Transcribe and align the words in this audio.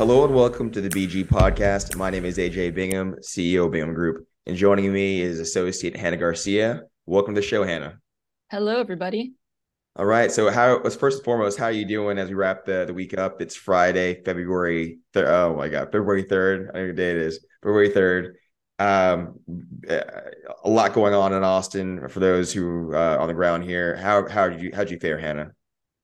Hello 0.00 0.24
and 0.24 0.34
welcome 0.34 0.70
to 0.70 0.80
the 0.80 0.88
BG 0.88 1.26
podcast. 1.26 1.94
My 1.94 2.08
name 2.08 2.24
is 2.24 2.38
AJ 2.38 2.74
Bingham, 2.74 3.16
CEO 3.22 3.66
of 3.66 3.72
Bingham 3.72 3.92
Group, 3.92 4.26
and 4.46 4.56
joining 4.56 4.90
me 4.90 5.20
is 5.20 5.38
Associate 5.40 5.94
Hannah 5.94 6.16
Garcia. 6.16 6.84
Welcome 7.04 7.34
to 7.34 7.42
the 7.42 7.46
show, 7.46 7.64
Hannah. 7.64 7.98
Hello, 8.50 8.80
everybody. 8.80 9.34
All 9.96 10.06
right. 10.06 10.32
So, 10.32 10.48
how 10.50 10.80
was 10.80 10.96
first 10.96 11.18
and 11.18 11.24
foremost, 11.26 11.58
how 11.58 11.66
are 11.66 11.72
you 11.72 11.84
doing 11.84 12.16
as 12.16 12.30
we 12.30 12.34
wrap 12.34 12.64
the, 12.64 12.86
the 12.86 12.94
week 12.94 13.12
up? 13.18 13.42
It's 13.42 13.54
Friday, 13.54 14.22
February. 14.24 15.00
Th- 15.12 15.26
oh 15.26 15.54
my 15.54 15.68
God, 15.68 15.92
February 15.92 16.22
third. 16.22 16.70
I 16.72 16.78
know 16.78 16.86
what 16.86 16.96
day 16.96 17.10
it 17.10 17.18
is. 17.18 17.44
February 17.62 17.90
third. 17.90 18.36
Um, 18.78 19.38
a 19.86 20.70
lot 20.70 20.94
going 20.94 21.12
on 21.12 21.34
in 21.34 21.44
Austin 21.44 22.08
for 22.08 22.20
those 22.20 22.54
who 22.54 22.94
uh, 22.94 23.18
on 23.20 23.28
the 23.28 23.34
ground 23.34 23.64
here. 23.64 23.96
How 23.96 24.26
how 24.26 24.48
did 24.48 24.62
you 24.62 24.70
how 24.72 24.84
did 24.84 24.92
you 24.92 24.98
fare, 24.98 25.18
Hannah? 25.18 25.50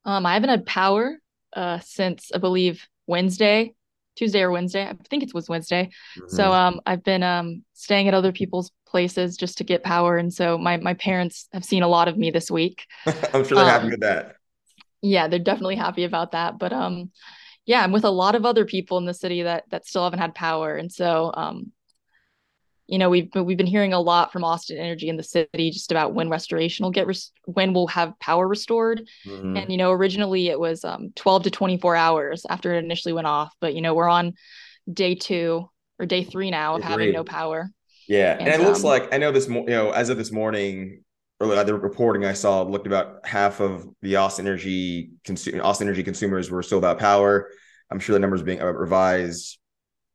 Um, 0.05 0.27
I 0.27 0.35
haven't 0.35 0.51
had 0.51 0.67
power 0.67 1.17
uh 1.55 1.79
since 1.79 2.31
I 2.35 2.37
believe 2.37 2.87
Wednesday. 3.07 3.73
Tuesday 4.17 4.43
or 4.43 4.51
Wednesday. 4.51 4.87
I 4.87 4.95
think 5.09 5.23
it 5.23 5.35
was 5.35 5.49
Wednesday. 5.49 5.91
Mm-hmm. 6.19 6.35
So 6.35 6.53
um 6.53 6.81
I've 6.87 7.05
been 7.05 7.23
um 7.23 7.65
staying 7.75 8.09
at 8.09 8.15
other 8.15 8.33
people's 8.33 8.73
places 8.87 9.37
just 9.37 9.59
to 9.59 9.65
get 9.65 9.85
power. 9.85 10.17
And 10.17 10.33
so 10.33 10.59
my 10.59 10.79
my 10.79 10.95
parents 10.95 11.49
have 11.53 11.65
seen 11.65 11.83
a 11.83 11.89
lot 11.89 12.09
of 12.09 12.17
me 12.17 12.31
this 12.31 12.51
week. 12.51 12.87
I'm 13.07 13.45
sure 13.45 13.57
they're 13.57 13.65
um, 13.65 13.71
happy 13.71 13.91
with 13.91 14.01
that. 14.01 14.37
Yeah, 15.03 15.29
they're 15.29 15.39
definitely 15.39 15.77
happy 15.77 16.05
about 16.05 16.33
that. 16.33 16.59
But 16.59 16.73
um 16.73 17.11
yeah, 17.67 17.83
I'm 17.83 17.93
with 17.93 18.05
a 18.05 18.11
lot 18.11 18.35
of 18.35 18.47
other 18.47 18.65
people 18.65 18.99
in 18.99 19.05
the 19.05 19.15
city 19.15 19.43
that 19.43 19.65
that 19.71 19.87
still 19.87 20.05
haven't 20.05 20.21
had 20.21 20.35
power. 20.35 20.77
And 20.77 20.91
so 20.91 21.31
um 21.35 21.73
you 22.89 22.99
know 22.99 23.11
we've 23.11 23.29
we've 23.35 23.57
been 23.57 23.67
hearing 23.67 23.93
a 23.93 24.01
lot 24.01 24.33
from 24.33 24.45
Austin 24.45 24.79
Energy 24.79 25.09
in 25.09 25.17
the 25.17 25.23
city 25.23 25.71
just 25.71 25.91
about 25.91 26.15
when 26.15 26.29
restoration 26.29 26.85
will 26.85 26.91
get 26.91 27.07
res- 27.07 27.33
when 27.45 27.73
we'll 27.73 27.89
have 27.89 28.19
power 28.21 28.47
restored. 28.47 29.09
Mm-hmm. 29.27 29.57
And 29.57 29.73
you 29.73 29.77
know 29.77 29.91
originally 29.93 30.49
it 30.49 30.59
was 30.59 30.85
um 30.85 31.13
12 31.17 31.45
to 31.45 31.51
24 31.51 31.97
hours 31.97 32.47
after 32.49 32.75
it 32.75 32.85
initially 32.85 33.13
went 33.13 33.27
off, 33.27 33.53
but 33.61 33.75
you 33.75 33.83
know 33.83 33.95
we're 33.95 34.09
on 34.09 34.35
day 34.93 35.15
2 35.15 35.69
or 35.99 36.07
day 36.07 36.25
3 36.25 36.51
now 36.51 36.77
of 36.77 36.83
having 36.83 37.13
no 37.13 37.25
power. 37.25 37.71
Yeah, 38.09 38.33
and, 38.33 38.43
and 38.43 38.49
it 38.49 38.61
um, 38.61 38.67
looks 38.67 38.85
like 38.85 39.13
I 39.13 39.19
know 39.19 39.33
this 39.33 39.49
you 39.49 39.65
know 39.67 39.91
as 39.91 40.09
of 40.09 40.17
this 40.17 40.31
morning 40.31 41.03
earlier 41.41 41.63
the 41.65 41.75
reporting 41.75 42.25
I 42.25 42.33
saw 42.33 42.63
looked 42.63 42.87
about 42.87 43.27
half 43.27 43.61
of 43.61 43.87
the 44.01 44.17
Austin 44.17 44.47
Energy 44.47 45.11
consu- 45.25 45.63
Austin 45.63 45.89
Energy 45.89 46.03
consumers 46.03 46.51
were 46.51 46.63
still 46.63 46.79
without 46.79 46.99
power. 46.99 47.51
I'm 47.91 47.99
sure 47.99 48.15
the 48.15 48.21
numbers 48.21 48.43
being 48.43 48.61
uh, 48.61 48.67
revised 48.67 49.59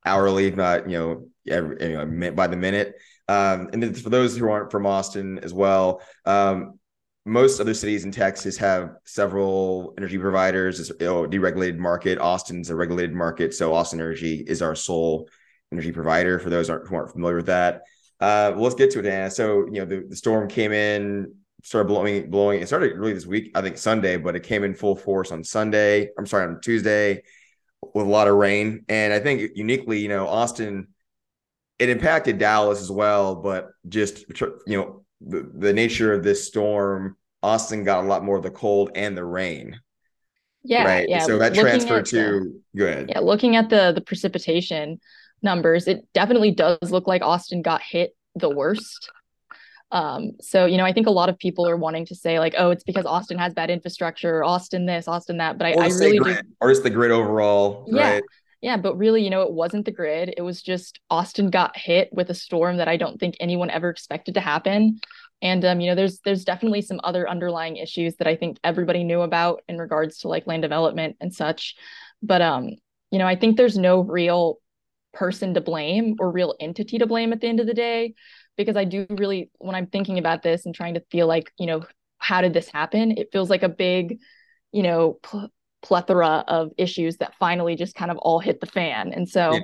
hourly, 0.06 0.48
if 0.48 0.56
not 0.56 0.90
you 0.90 0.98
know 0.98 1.28
every, 1.48 2.32
by 2.32 2.48
the 2.48 2.58
minute. 2.58 2.96
Um, 3.28 3.70
and 3.74 3.82
then 3.82 3.94
for 3.94 4.10
those 4.10 4.36
who 4.36 4.50
aren't 4.50 4.72
from 4.72 4.86
Austin 4.86 5.40
as 5.40 5.54
well, 5.54 6.02
um, 6.26 6.80
most 7.26 7.60
other 7.60 7.74
cities 7.74 8.04
in 8.04 8.12
Texas 8.12 8.58
have 8.58 8.96
several 9.06 9.94
energy 9.98 10.18
providers. 10.18 10.80
It's 10.80 10.90
a 10.90 10.94
deregulated 10.94 11.78
market. 11.78 12.18
Austin's 12.18 12.70
a 12.70 12.76
regulated 12.76 13.14
market, 13.14 13.54
so 13.54 13.74
Austin 13.74 14.00
Energy 14.00 14.44
is 14.48 14.62
our 14.62 14.76
sole 14.76 15.30
energy 15.72 15.92
provider. 15.92 16.40
For 16.40 16.50
those 16.50 16.70
aren't, 16.70 16.88
who 16.88 16.96
aren't 16.96 17.12
familiar 17.12 17.38
with 17.38 17.46
that, 17.46 17.84
uh, 18.20 18.52
well, 18.54 18.64
let's 18.64 18.76
get 18.76 18.92
to 18.92 19.00
it, 19.00 19.06
Hannah. 19.06 19.30
So 19.30 19.66
you 19.68 19.80
know 19.80 19.86
the, 19.86 20.06
the 20.10 20.16
storm 20.16 20.48
came 20.48 20.72
in, 20.72 21.36
started 21.64 21.88
blowing, 21.88 22.30
blowing. 22.32 22.62
It 22.62 22.68
started 22.68 22.98
really 22.98 23.14
this 23.14 23.28
week, 23.28 23.52
I 23.56 23.62
think 23.62 23.78
Sunday, 23.78 24.18
but 24.18 24.36
it 24.36 24.44
came 24.44 24.64
in 24.64 24.74
full 24.74 24.96
force 24.96 25.32
on 25.32 25.44
Sunday. 25.44 26.10
I'm 26.18 26.26
sorry, 26.26 26.48
on 26.48 26.60
Tuesday 26.60 27.22
with 27.94 28.06
a 28.06 28.10
lot 28.10 28.28
of 28.28 28.36
rain. 28.36 28.86
And 28.90 29.14
I 29.14 29.20
think 29.20 29.52
uniquely, 29.56 30.00
you 30.00 30.10
know, 30.10 30.28
Austin, 30.28 30.88
it 31.82 31.90
impacted 31.90 32.38
Dallas 32.38 32.80
as 32.80 32.92
well, 32.92 33.34
but 33.34 33.72
just, 33.90 34.26
you 34.68 34.78
know, 34.78 35.04
the, 35.20 35.50
the 35.52 35.74
nature 35.74 36.14
of 36.14 36.24
this 36.24 36.46
storm, 36.46 37.18
Austin 37.42 37.84
got 37.84 38.04
a 38.04 38.08
lot 38.08 38.24
more 38.24 38.38
of 38.38 38.44
the 38.44 38.52
cold 38.52 38.92
and 38.94 39.18
the 39.18 39.26
rain. 39.26 39.80
Yeah. 40.64 40.84
Right. 40.84 41.10
Yeah. 41.10 41.26
So 41.26 41.40
that 41.40 41.56
transferred 41.56 42.06
to, 42.06 42.62
the, 42.76 42.78
go. 42.78 43.06
Yeah. 43.10 43.20
Looking 43.22 43.56
at 43.56 43.72
the, 43.72 43.94
the 43.96 44.02
precipitation 44.02 45.02
numbers, 45.42 45.88
it 45.88 46.06
definitely 46.14 46.52
does 46.52 46.92
look 46.92 47.08
like 47.08 47.24
Austin 47.24 47.64
got 47.64 47.82
hit 47.82 48.16
the 48.36 48.50
worst. 48.50 49.10
Um, 49.90 50.34
so 50.40 50.68
you 50.68 50.78
know, 50.78 50.86
I 50.86 50.94
think 50.94 51.08
a 51.08 51.12
lot 51.12 51.30
of 51.30 51.40
people 51.40 51.68
are 51.68 51.78
wanting 51.78 52.06
to 52.06 52.16
say 52.16 52.38
like, 52.38 52.54
oh, 52.60 52.70
it's 52.70 52.84
because 52.84 53.08
Austin 53.08 53.40
has 53.40 53.56
bad 53.56 53.72
infrastructure, 53.72 54.44
Austin 54.44 54.86
this, 54.86 55.08
Austin 55.08 55.38
that. 55.38 55.58
But 55.58 55.66
I, 55.66 55.72
I 55.72 55.88
really 55.88 56.20
grid, 56.20 56.46
do... 56.46 56.54
or 56.62 56.70
just 56.70 56.84
the 56.84 56.92
grid 56.92 57.10
overall. 57.10 57.88
Yeah. 57.88 58.12
Right? 58.12 58.24
Yeah, 58.62 58.78
but 58.78 58.96
really, 58.98 59.24
you 59.24 59.32
know, 59.32 59.42
it 59.42 59.52
wasn't 59.52 59.86
the 59.86 59.92
grid. 59.92 60.34
It 60.38 60.42
was 60.42 60.62
just 60.62 61.00
Austin 61.10 61.50
got 61.50 61.76
hit 61.76 62.10
with 62.12 62.30
a 62.30 62.36
storm 62.36 62.78
that 62.78 62.88
I 62.88 62.96
don't 62.96 63.20
think 63.20 63.36
anyone 63.40 63.72
ever 63.72 63.90
expected 63.90 64.36
to 64.36 64.40
happen. 64.42 65.00
And 65.42 65.66
um, 65.66 65.80
you 65.82 65.88
know, 65.90 65.96
there's 65.96 66.20
there's 66.20 66.46
definitely 66.46 66.84
some 66.84 67.00
other 67.04 67.28
underlying 67.28 67.78
issues 67.78 68.16
that 68.18 68.28
I 68.28 68.36
think 68.36 68.58
everybody 68.64 69.04
knew 69.04 69.22
about 69.22 69.64
in 69.68 69.80
regards 69.80 70.20
to 70.20 70.28
like 70.28 70.46
land 70.46 70.62
development 70.62 71.18
and 71.20 71.34
such. 71.34 71.76
But 72.22 72.44
um, 72.44 72.70
you 73.10 73.18
know, 73.18 73.26
I 73.26 73.36
think 73.36 73.58
there's 73.58 73.78
no 73.78 74.02
real 74.02 74.60
person 75.14 75.54
to 75.56 75.62
blame 75.62 76.16
or 76.20 76.32
real 76.32 76.56
entity 76.60 77.00
to 77.00 77.08
blame 77.08 77.34
at 77.34 77.42
the 77.42 77.48
end 77.48 77.60
of 77.60 77.68
the 77.68 77.74
day 77.74 78.14
because 78.58 78.78
I 78.78 78.86
do 78.86 79.06
really, 79.10 79.50
when 79.58 79.76
I'm 79.76 79.88
thinking 79.88 80.20
about 80.20 80.44
this 80.44 80.66
and 80.66 80.74
trying 80.76 80.94
to 80.94 81.04
feel 81.12 81.28
like, 81.28 81.52
you 81.60 81.66
know, 81.66 81.84
how 82.20 82.42
did 82.42 82.54
this 82.54 82.70
happen? 82.70 83.12
It 83.18 83.30
feels 83.32 83.50
like 83.50 83.64
a 83.64 83.70
big, 83.70 84.20
you 84.72 84.84
know, 84.84 85.20
pl- 85.24 85.52
plethora 85.82 86.44
of 86.48 86.72
issues 86.78 87.18
that 87.18 87.34
finally 87.40 87.76
just 87.76 87.96
kind 87.96 88.12
of 88.12 88.18
all 88.18 88.40
hit 88.40 88.60
the 88.60 88.68
fan. 88.68 89.14
And 89.14 89.28
so, 89.28 89.54
yeah. 89.54 89.62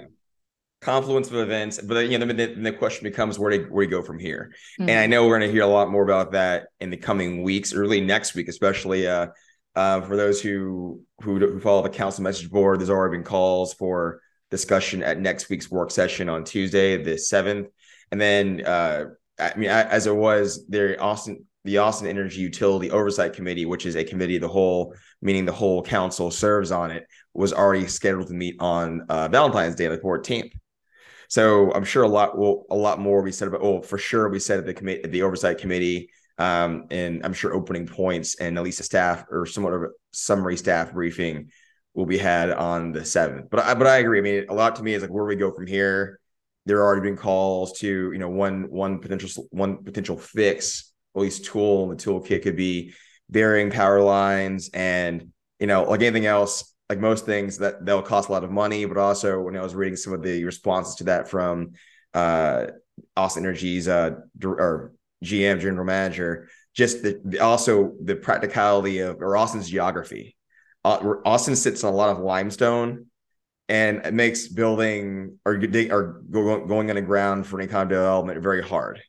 confluence 0.81 1.29
of 1.29 1.35
events, 1.35 1.79
but 1.81 2.09
you 2.09 2.17
know, 2.17 2.25
the, 2.25 2.53
the 2.53 2.71
question 2.71 3.03
becomes 3.03 3.37
where 3.39 3.51
do 3.51 3.67
where 3.69 3.85
do 3.85 3.91
you 3.91 3.97
go 3.97 4.05
from 4.05 4.19
here? 4.19 4.51
Mm-hmm. 4.79 4.89
And 4.89 4.99
I 4.99 5.07
know 5.07 5.27
we're 5.27 5.37
going 5.37 5.49
to 5.49 5.51
hear 5.51 5.63
a 5.63 5.67
lot 5.67 5.91
more 5.91 6.03
about 6.03 6.31
that 6.31 6.67
in 6.79 6.89
the 6.89 6.97
coming 6.97 7.43
weeks, 7.43 7.73
early 7.73 8.01
next 8.01 8.35
week, 8.35 8.47
especially 8.47 9.07
uh, 9.07 9.27
uh, 9.75 10.01
for 10.01 10.15
those 10.15 10.41
who, 10.41 11.01
who 11.21 11.39
who 11.39 11.59
follow 11.59 11.83
the 11.83 11.89
council 11.89 12.23
message 12.23 12.49
board. 12.49 12.79
There's 12.79 12.89
already 12.89 13.17
been 13.17 13.23
calls 13.23 13.73
for 13.73 14.21
discussion 14.49 15.03
at 15.03 15.19
next 15.19 15.49
week's 15.49 15.69
work 15.69 15.91
session 15.91 16.29
on 16.29 16.43
Tuesday, 16.43 17.01
the 17.01 17.17
seventh. 17.17 17.67
And 18.11 18.21
then, 18.21 18.63
uh, 18.65 19.05
I 19.37 19.53
mean, 19.57 19.69
as 19.69 20.07
it 20.07 20.15
was, 20.15 20.65
there 20.67 21.01
Austin, 21.03 21.45
the 21.67 21.77
Austin 21.77 22.07
Energy 22.07 22.39
Utility 22.39 22.89
Oversight 22.89 23.33
Committee, 23.33 23.65
which 23.65 23.85
is 23.85 23.95
a 23.95 24.03
committee 24.03 24.37
of 24.37 24.41
the 24.41 24.47
whole, 24.47 24.95
meaning 25.21 25.45
the 25.45 25.51
whole 25.51 25.83
council 25.83 26.31
serves 26.31 26.71
on 26.71 26.91
it, 26.91 27.05
was 27.33 27.51
already 27.51 27.85
scheduled 27.87 28.27
to 28.27 28.33
meet 28.33 28.55
on 28.59 29.01
uh, 29.09 29.27
Valentine's 29.27 29.75
Day, 29.75 29.87
the 29.87 29.97
14th. 29.97 30.51
So 31.29 31.71
I'm 31.73 31.83
sure 31.83 32.03
a 32.03 32.07
lot 32.07 32.37
will 32.37 32.65
a 32.71 32.75
lot 32.75 32.99
more 32.99 33.21
we 33.21 33.33
said 33.33 33.49
about. 33.49 33.61
Oh, 33.61 33.81
for 33.81 33.97
sure, 33.97 34.29
we 34.29 34.39
said 34.39 34.59
at 34.59 34.65
the 34.65 34.73
committee, 34.73 35.09
the 35.09 35.23
oversight 35.23 35.57
committee, 35.57 36.09
um, 36.37 36.85
and 36.89 37.25
I'm 37.25 37.33
sure 37.33 37.53
opening 37.53 37.85
points 37.85 38.35
and 38.35 38.57
at 38.57 38.63
least 38.63 38.79
a 38.79 38.83
staff 38.83 39.25
or 39.29 39.45
somewhat 39.45 39.73
of 39.73 39.83
a 39.83 39.87
summary 40.11 40.55
staff 40.55 40.93
briefing 40.93 41.51
will 41.93 42.05
be 42.05 42.17
had 42.17 42.49
on 42.51 42.93
the 42.93 43.03
seventh. 43.03 43.49
But 43.51 43.59
I, 43.59 43.73
but 43.73 43.87
I 43.87 43.97
agree. 43.97 44.19
I 44.19 44.21
mean, 44.21 44.45
a 44.47 44.53
lot 44.53 44.77
to 44.77 44.83
me 44.83 44.93
is 44.93 45.01
like 45.01 45.11
where 45.11 45.25
do 45.25 45.27
we 45.27 45.35
go 45.35 45.51
from 45.51 45.67
here? 45.67 46.21
there 46.67 46.79
are 46.79 46.85
already 46.85 47.01
been 47.01 47.17
calls 47.17 47.79
to 47.79 48.11
you 48.11 48.19
know 48.19 48.29
one 48.29 48.69
one 48.69 48.99
potential 48.99 49.47
one 49.51 49.83
potential 49.83 50.17
fix 50.17 50.86
least 51.19 51.45
tool 51.45 51.83
in 51.83 51.89
the 51.89 52.03
toolkit 52.03 52.43
could 52.43 52.55
be 52.55 52.93
burying 53.29 53.69
power 53.69 54.01
lines 54.01 54.69
and 54.73 55.31
you 55.59 55.67
know 55.67 55.83
like 55.83 56.01
anything 56.01 56.25
else 56.25 56.73
like 56.89 56.99
most 56.99 57.25
things 57.25 57.57
that 57.57 57.85
they'll 57.85 58.01
cost 58.01 58.29
a 58.29 58.31
lot 58.31 58.43
of 58.43 58.51
money 58.51 58.85
but 58.85 58.97
also 58.97 59.41
when 59.41 59.57
i 59.57 59.61
was 59.61 59.75
reading 59.75 59.97
some 59.97 60.13
of 60.13 60.21
the 60.21 60.43
responses 60.43 60.95
to 60.95 61.03
that 61.05 61.27
from 61.27 61.71
uh 62.13 62.67
austin 63.15 63.43
energy's 63.43 63.87
uh 63.87 64.11
or 64.43 64.93
gm 65.23 65.59
general 65.59 65.85
manager 65.85 66.47
just 66.73 67.03
the 67.03 67.39
also 67.39 67.93
the 68.03 68.15
practicality 68.15 68.99
of 68.99 69.21
or 69.21 69.35
austin's 69.35 69.69
geography 69.69 70.35
uh, 70.85 71.15
austin 71.25 71.55
sits 71.55 71.83
on 71.83 71.93
a 71.93 71.95
lot 71.95 72.09
of 72.09 72.19
limestone 72.19 73.07
and 73.69 74.05
it 74.05 74.13
makes 74.13 74.47
building 74.47 75.39
or 75.45 75.55
or 75.91 76.21
going 76.23 76.89
underground 76.89 77.45
for 77.45 77.59
any 77.59 77.67
kind 77.67 77.83
of 77.83 77.89
development 77.89 78.41
very 78.41 78.63
hard. 78.63 79.01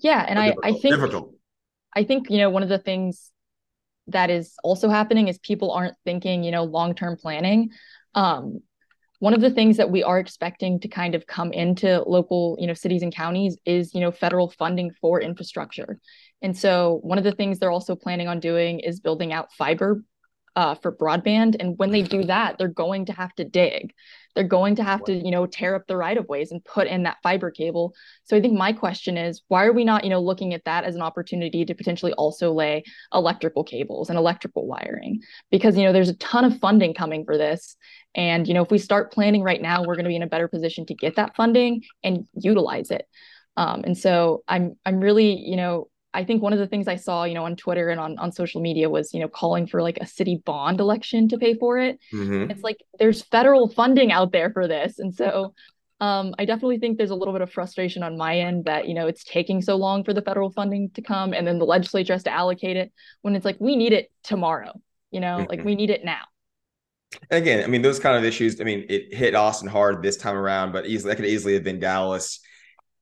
Yeah, 0.00 0.24
and 0.26 0.38
I 0.38 0.54
I 0.62 0.72
think 0.72 0.96
difficult. 0.96 1.34
I 1.94 2.04
think 2.04 2.30
you 2.30 2.38
know 2.38 2.50
one 2.50 2.62
of 2.62 2.68
the 2.68 2.78
things 2.78 3.30
that 4.08 4.30
is 4.30 4.54
also 4.64 4.88
happening 4.88 5.28
is 5.28 5.38
people 5.38 5.72
aren't 5.72 5.94
thinking 6.04 6.42
you 6.42 6.50
know 6.50 6.64
long 6.64 6.94
term 6.94 7.16
planning. 7.16 7.70
Um, 8.14 8.60
one 9.20 9.34
of 9.34 9.40
the 9.40 9.50
things 9.50 9.78
that 9.78 9.90
we 9.90 10.04
are 10.04 10.18
expecting 10.18 10.78
to 10.80 10.88
kind 10.88 11.14
of 11.14 11.26
come 11.26 11.52
into 11.52 12.02
local 12.02 12.56
you 12.60 12.66
know 12.66 12.74
cities 12.74 13.02
and 13.02 13.14
counties 13.14 13.56
is 13.64 13.94
you 13.94 14.00
know 14.00 14.10
federal 14.10 14.50
funding 14.50 14.92
for 15.00 15.20
infrastructure 15.20 15.98
and 16.40 16.56
so 16.56 17.00
one 17.02 17.18
of 17.18 17.24
the 17.24 17.32
things 17.32 17.58
they're 17.58 17.70
also 17.70 17.96
planning 17.96 18.28
on 18.28 18.38
doing 18.40 18.80
is 18.80 19.00
building 19.00 19.32
out 19.32 19.52
fiber 19.52 20.02
uh, 20.56 20.74
for 20.76 20.94
broadband. 20.94 21.56
And 21.60 21.78
when 21.78 21.90
they 21.90 22.02
do 22.02 22.24
that, 22.24 22.58
they're 22.58 22.68
going 22.68 23.06
to 23.06 23.12
have 23.12 23.34
to 23.36 23.44
dig. 23.44 23.92
They're 24.34 24.44
going 24.44 24.76
to 24.76 24.84
have 24.84 25.02
to, 25.04 25.12
you 25.12 25.30
know, 25.32 25.46
tear 25.46 25.74
up 25.74 25.86
the 25.88 25.96
right 25.96 26.16
of 26.16 26.28
ways 26.28 26.52
and 26.52 26.64
put 26.64 26.86
in 26.86 27.02
that 27.02 27.16
fiber 27.22 27.50
cable. 27.50 27.94
So 28.24 28.36
I 28.36 28.40
think 28.40 28.56
my 28.56 28.72
question 28.72 29.16
is, 29.16 29.42
why 29.48 29.64
are 29.64 29.72
we 29.72 29.84
not, 29.84 30.04
you 30.04 30.10
know, 30.10 30.20
looking 30.20 30.54
at 30.54 30.64
that 30.64 30.84
as 30.84 30.94
an 30.94 31.02
opportunity 31.02 31.64
to 31.64 31.74
potentially 31.74 32.12
also 32.12 32.52
lay 32.52 32.84
electrical 33.12 33.64
cables 33.64 34.10
and 34.10 34.18
electrical 34.18 34.66
wiring? 34.66 35.20
Because, 35.50 35.76
you 35.76 35.82
know, 35.82 35.92
there's 35.92 36.10
a 36.10 36.16
ton 36.16 36.44
of 36.44 36.60
funding 36.60 36.94
coming 36.94 37.24
for 37.24 37.36
this. 37.36 37.76
And, 38.14 38.46
you 38.46 38.54
know, 38.54 38.62
if 38.62 38.70
we 38.70 38.78
start 38.78 39.12
planning 39.12 39.42
right 39.42 39.60
now, 39.60 39.82
we're 39.82 39.96
going 39.96 40.04
to 40.04 40.10
be 40.10 40.16
in 40.16 40.22
a 40.22 40.28
better 40.28 40.48
position 40.48 40.86
to 40.86 40.94
get 40.94 41.16
that 41.16 41.34
funding 41.34 41.82
and 42.04 42.28
utilize 42.34 42.90
it. 42.90 43.06
Um, 43.56 43.82
and 43.82 43.98
so 43.98 44.44
I'm 44.46 44.76
I'm 44.86 45.00
really, 45.00 45.36
you 45.36 45.56
know, 45.56 45.88
I 46.14 46.24
think 46.24 46.42
one 46.42 46.52
of 46.52 46.58
the 46.58 46.66
things 46.66 46.88
I 46.88 46.96
saw, 46.96 47.24
you 47.24 47.34
know, 47.34 47.44
on 47.44 47.54
Twitter 47.54 47.90
and 47.90 48.00
on, 48.00 48.18
on 48.18 48.32
social 48.32 48.60
media 48.60 48.88
was, 48.88 49.12
you 49.12 49.20
know, 49.20 49.28
calling 49.28 49.66
for 49.66 49.82
like 49.82 49.98
a 50.00 50.06
city 50.06 50.40
bond 50.44 50.80
election 50.80 51.28
to 51.28 51.38
pay 51.38 51.54
for 51.54 51.78
it. 51.78 51.98
Mm-hmm. 52.12 52.50
It's 52.50 52.62
like 52.62 52.82
there's 52.98 53.22
federal 53.22 53.68
funding 53.68 54.10
out 54.10 54.32
there 54.32 54.50
for 54.50 54.66
this. 54.66 54.98
And 54.98 55.14
so 55.14 55.54
um, 56.00 56.34
I 56.38 56.46
definitely 56.46 56.78
think 56.78 56.96
there's 56.96 57.10
a 57.10 57.14
little 57.14 57.34
bit 57.34 57.42
of 57.42 57.52
frustration 57.52 58.02
on 58.02 58.16
my 58.16 58.38
end 58.38 58.64
that, 58.64 58.88
you 58.88 58.94
know, 58.94 59.06
it's 59.06 59.22
taking 59.22 59.60
so 59.60 59.76
long 59.76 60.02
for 60.02 60.14
the 60.14 60.22
federal 60.22 60.50
funding 60.50 60.90
to 60.90 61.02
come 61.02 61.34
and 61.34 61.46
then 61.46 61.58
the 61.58 61.66
legislature 61.66 62.14
has 62.14 62.22
to 62.22 62.32
allocate 62.32 62.76
it 62.76 62.92
when 63.22 63.36
it's 63.36 63.44
like 63.44 63.56
we 63.58 63.76
need 63.76 63.92
it 63.92 64.10
tomorrow, 64.22 64.72
you 65.10 65.20
know, 65.20 65.38
mm-hmm. 65.38 65.50
like 65.50 65.64
we 65.64 65.74
need 65.74 65.90
it 65.90 66.04
now. 66.04 66.22
Again, 67.30 67.64
I 67.64 67.66
mean, 67.66 67.82
those 67.82 67.98
kind 67.98 68.16
of 68.16 68.24
issues, 68.24 68.60
I 68.60 68.64
mean, 68.64 68.86
it 68.88 69.14
hit 69.14 69.34
Austin 69.34 69.68
hard 69.68 70.02
this 70.02 70.16
time 70.16 70.36
around, 70.36 70.72
but 70.72 70.86
easily 70.86 71.10
that 71.10 71.16
could 71.16 71.26
easily 71.26 71.54
have 71.54 71.64
been 71.64 71.80
Dallas 71.80 72.40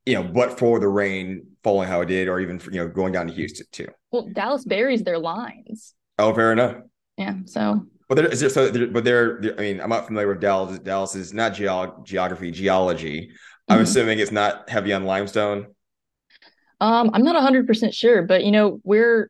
you 0.07 0.15
know, 0.15 0.23
but 0.23 0.59
for 0.59 0.79
the 0.79 0.89
rain 0.89 1.49
falling 1.63 1.89
how 1.89 2.01
it 2.01 2.07
did, 2.07 2.29
or 2.29 2.41
even 2.41 2.59
for, 2.59 2.71
you 2.71 2.79
know 2.79 2.89
going 2.89 3.13
down 3.13 3.27
to 3.27 3.33
Houston 3.35 3.67
too. 3.73 3.89
Well, 4.13 4.29
Dallas 4.33 4.65
buries 4.65 5.03
their 5.03 5.19
lines. 5.19 5.95
Oh, 6.19 6.33
fair 6.33 6.53
enough. 6.53 6.77
Yeah. 7.19 7.35
So. 7.45 7.87
But 8.09 8.15
there, 8.15 8.27
is 8.27 8.39
there, 8.39 8.49
so, 8.49 8.69
there, 8.69 8.87
but 8.87 9.03
they're, 9.03 9.41
I 9.59 9.61
mean, 9.61 9.81
I'm 9.81 9.91
not 9.91 10.07
familiar 10.07 10.29
with 10.29 10.41
Dallas. 10.41 10.79
Dallas 10.79 11.17
is 11.17 11.35
not 11.35 11.55
geog- 11.55 12.07
geography, 12.07 12.53
geology. 12.53 13.33
I'm 13.69 13.79
mm-hmm. 13.79 13.83
assuming 13.83 14.19
it's 14.21 14.31
not 14.31 14.71
heavy 14.71 14.93
on 14.93 15.05
limestone. 15.05 15.67
Um, 16.81 17.11
I'm 17.13 17.25
not 17.25 17.35
100 17.35 17.67
percent 17.67 17.95
sure, 17.95 18.23
but 18.23 18.45
you 18.45 18.53
know, 18.53 18.81
we're 18.85 19.29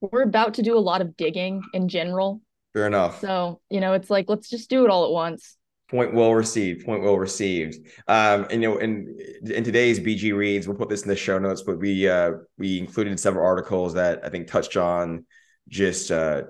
we're 0.00 0.22
about 0.22 0.54
to 0.54 0.62
do 0.62 0.76
a 0.76 0.80
lot 0.80 1.00
of 1.00 1.16
digging 1.16 1.62
in 1.72 1.88
general. 1.88 2.42
Fair 2.74 2.86
enough. 2.86 3.20
So 3.20 3.60
you 3.70 3.80
know, 3.80 3.94
it's 3.94 4.10
like 4.10 4.26
let's 4.28 4.50
just 4.50 4.68
do 4.68 4.84
it 4.84 4.90
all 4.90 5.06
at 5.06 5.10
once. 5.10 5.55
Point 5.88 6.14
well 6.14 6.34
received. 6.34 6.84
Point 6.84 7.02
well 7.02 7.16
received. 7.16 7.76
Um, 8.08 8.46
and 8.50 8.62
you 8.62 8.70
know, 8.70 8.78
in 8.78 9.16
in 9.44 9.62
today's 9.62 10.00
BG 10.00 10.34
reads, 10.34 10.66
we'll 10.66 10.76
put 10.76 10.88
this 10.88 11.02
in 11.02 11.08
the 11.08 11.16
show 11.16 11.38
notes, 11.38 11.62
but 11.62 11.78
we 11.78 12.08
uh 12.08 12.32
we 12.58 12.78
included 12.78 13.20
several 13.20 13.46
articles 13.46 13.94
that 13.94 14.24
I 14.24 14.28
think 14.28 14.48
touched 14.48 14.76
on 14.76 15.26
just 15.68 16.10
uh 16.10 16.42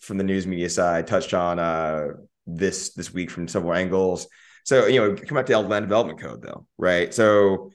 from 0.00 0.18
the 0.18 0.24
news 0.24 0.46
media 0.46 0.70
side, 0.70 1.08
touched 1.08 1.34
on 1.34 1.58
uh 1.58 2.08
this 2.46 2.92
this 2.94 3.12
week 3.12 3.30
from 3.30 3.48
several 3.48 3.74
angles. 3.74 4.28
So 4.64 4.86
you 4.86 5.00
know, 5.00 5.16
come 5.16 5.36
back 5.36 5.46
to 5.46 5.52
the 5.52 5.60
land 5.60 5.86
development 5.86 6.20
code 6.20 6.42
though, 6.42 6.66
right? 6.78 7.12
So 7.12 7.72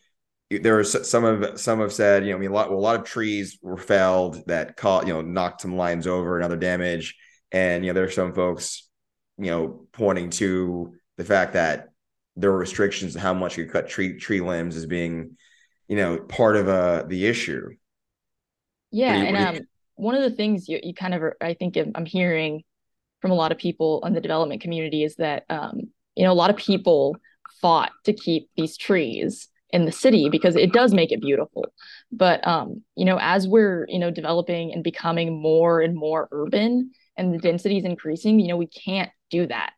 there 0.49 0.79
are 0.79 0.83
some 0.85 1.25
of 1.25 1.59
some 1.59 1.79
have 1.79 1.93
said, 1.93 2.23
you 2.23 2.31
know, 2.31 2.37
I 2.37 2.39
mean, 2.39 2.51
a 2.51 2.53
lot 2.53 2.69
well, 2.69 2.79
a 2.79 2.81
lot 2.81 2.99
of 2.99 3.05
trees 3.05 3.59
were 3.61 3.77
felled 3.77 4.41
that 4.47 4.77
caught, 4.77 5.05
you 5.05 5.13
know, 5.13 5.21
knocked 5.21 5.61
some 5.61 5.75
lines 5.75 6.07
over 6.07 6.37
and 6.37 6.45
other 6.45 6.55
damage, 6.55 7.15
and 7.51 7.85
you 7.85 7.91
know, 7.91 7.99
there's 7.99 8.15
some 8.15 8.33
folks, 8.33 8.89
you 9.37 9.51
know, 9.51 9.85
pointing 9.91 10.29
to 10.31 10.95
the 11.19 11.25
fact 11.25 11.51
that 11.53 11.89
there 12.37 12.49
were 12.49 12.57
restrictions 12.57 13.13
to 13.13 13.19
how 13.19 13.33
much 13.33 13.57
you 13.57 13.65
could 13.65 13.73
cut 13.73 13.89
tree 13.89 14.17
tree 14.17 14.39
limbs 14.39 14.77
as 14.77 14.85
being, 14.85 15.35
you 15.89 15.97
know, 15.97 16.17
part 16.17 16.55
of 16.55 16.69
uh 16.69 17.03
the 17.07 17.25
issue. 17.25 17.69
Yeah, 18.91 19.17
you, 19.17 19.25
and 19.25 19.57
um, 19.57 19.67
one 19.95 20.15
of 20.15 20.21
the 20.21 20.31
things 20.31 20.69
you 20.69 20.79
you 20.81 20.93
kind 20.93 21.13
of 21.13 21.21
I 21.41 21.53
think 21.53 21.77
I'm 21.77 22.05
hearing 22.05 22.63
from 23.21 23.31
a 23.31 23.35
lot 23.35 23.51
of 23.51 23.57
people 23.57 24.01
in 24.05 24.13
the 24.13 24.21
development 24.21 24.61
community 24.61 25.03
is 25.03 25.15
that 25.17 25.43
um, 25.49 25.91
you 26.15 26.23
know 26.23 26.31
a 26.31 26.33
lot 26.33 26.49
of 26.49 26.55
people 26.55 27.17
fought 27.61 27.91
to 28.05 28.13
keep 28.13 28.49
these 28.55 28.77
trees 28.77 29.49
in 29.71 29.85
the 29.85 29.91
city 29.91 30.29
because 30.29 30.55
it 30.55 30.71
does 30.71 30.93
make 30.93 31.11
it 31.11 31.21
beautiful 31.21 31.65
but 32.11 32.45
um, 32.47 32.81
you 32.95 33.05
know 33.05 33.19
as 33.21 33.47
we're 33.47 33.85
you 33.89 33.99
know 33.99 34.09
developing 34.09 34.73
and 34.73 34.83
becoming 34.83 35.39
more 35.39 35.81
and 35.81 35.95
more 35.95 36.29
urban 36.31 36.91
and 37.17 37.33
the 37.33 37.37
density 37.37 37.77
is 37.77 37.85
increasing 37.85 38.39
you 38.39 38.47
know 38.47 38.57
we 38.57 38.67
can't 38.67 39.11
do 39.29 39.45
that 39.45 39.73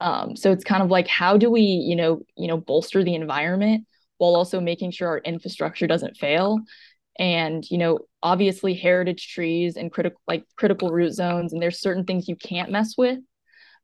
um, 0.00 0.36
so 0.36 0.52
it's 0.52 0.64
kind 0.64 0.82
of 0.82 0.90
like 0.90 1.06
how 1.06 1.36
do 1.36 1.50
we, 1.50 1.62
you 1.62 1.96
know, 1.96 2.20
you 2.36 2.48
know, 2.48 2.56
bolster 2.56 3.02
the 3.04 3.14
environment 3.14 3.86
while 4.18 4.34
also 4.34 4.60
making 4.60 4.90
sure 4.90 5.08
our 5.08 5.18
infrastructure 5.18 5.86
doesn't 5.86 6.16
fail. 6.16 6.58
And 7.18 7.64
you 7.70 7.78
know, 7.78 8.00
obviously 8.22 8.74
heritage 8.74 9.32
trees 9.32 9.76
and 9.76 9.92
critical 9.92 10.20
like 10.26 10.44
critical 10.56 10.90
root 10.90 11.12
zones, 11.12 11.52
and 11.52 11.62
there's 11.62 11.80
certain 11.80 12.04
things 12.04 12.28
you 12.28 12.36
can't 12.36 12.70
mess 12.70 12.94
with. 12.98 13.18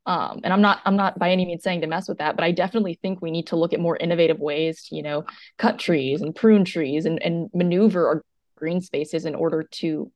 Um, 0.05 0.41
and 0.43 0.51
I'm 0.51 0.61
not 0.61 0.81
I'm 0.85 0.95
not 0.95 1.17
by 1.17 1.31
any 1.31 1.45
means 1.45 1.63
saying 1.63 1.81
to 1.81 1.87
mess 1.87 2.09
with 2.09 2.17
that, 2.17 2.35
but 2.35 2.43
I 2.43 2.51
definitely 2.51 2.99
think 3.01 3.21
we 3.21 3.31
need 3.31 3.47
to 3.47 3.55
look 3.55 3.71
at 3.71 3.79
more 3.79 3.95
innovative 3.95 4.39
ways 4.39 4.85
to, 4.85 4.95
you 4.95 5.03
know, 5.03 5.25
cut 5.57 5.79
trees 5.79 6.21
and 6.21 6.35
prune 6.35 6.65
trees 6.65 7.05
and, 7.05 7.21
and 7.21 7.49
maneuver 7.53 8.07
our 8.07 8.23
green 8.57 8.81
spaces 8.81 9.25
in 9.25 9.35
order 9.35 9.63
to 9.63 10.11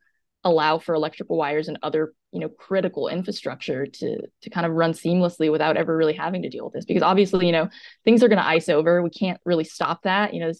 allow 0.45 0.77
for 0.77 0.93
electrical 0.93 1.37
wires 1.37 1.67
and 1.67 1.79
other 1.81 2.13
you 2.31 2.39
know 2.39 2.47
critical 2.47 3.07
infrastructure 3.07 3.87
to 3.87 4.21
to 4.41 4.49
kind 4.49 4.65
of 4.65 4.71
run 4.73 4.93
seamlessly 4.93 5.51
without 5.51 5.75
ever 5.75 5.97
really 5.97 6.13
having 6.13 6.43
to 6.43 6.49
deal 6.49 6.63
with 6.63 6.73
this. 6.73 6.85
Because 6.85 7.03
obviously 7.03 7.47
you 7.47 7.51
know 7.51 7.67
things 8.05 8.23
are 8.23 8.29
going 8.29 8.39
to 8.39 8.47
ice 8.47 8.69
over. 8.69 9.01
We 9.01 9.09
can't 9.09 9.41
really 9.43 9.63
stop 9.65 10.03
that. 10.03 10.33
You 10.33 10.39
know 10.41 10.53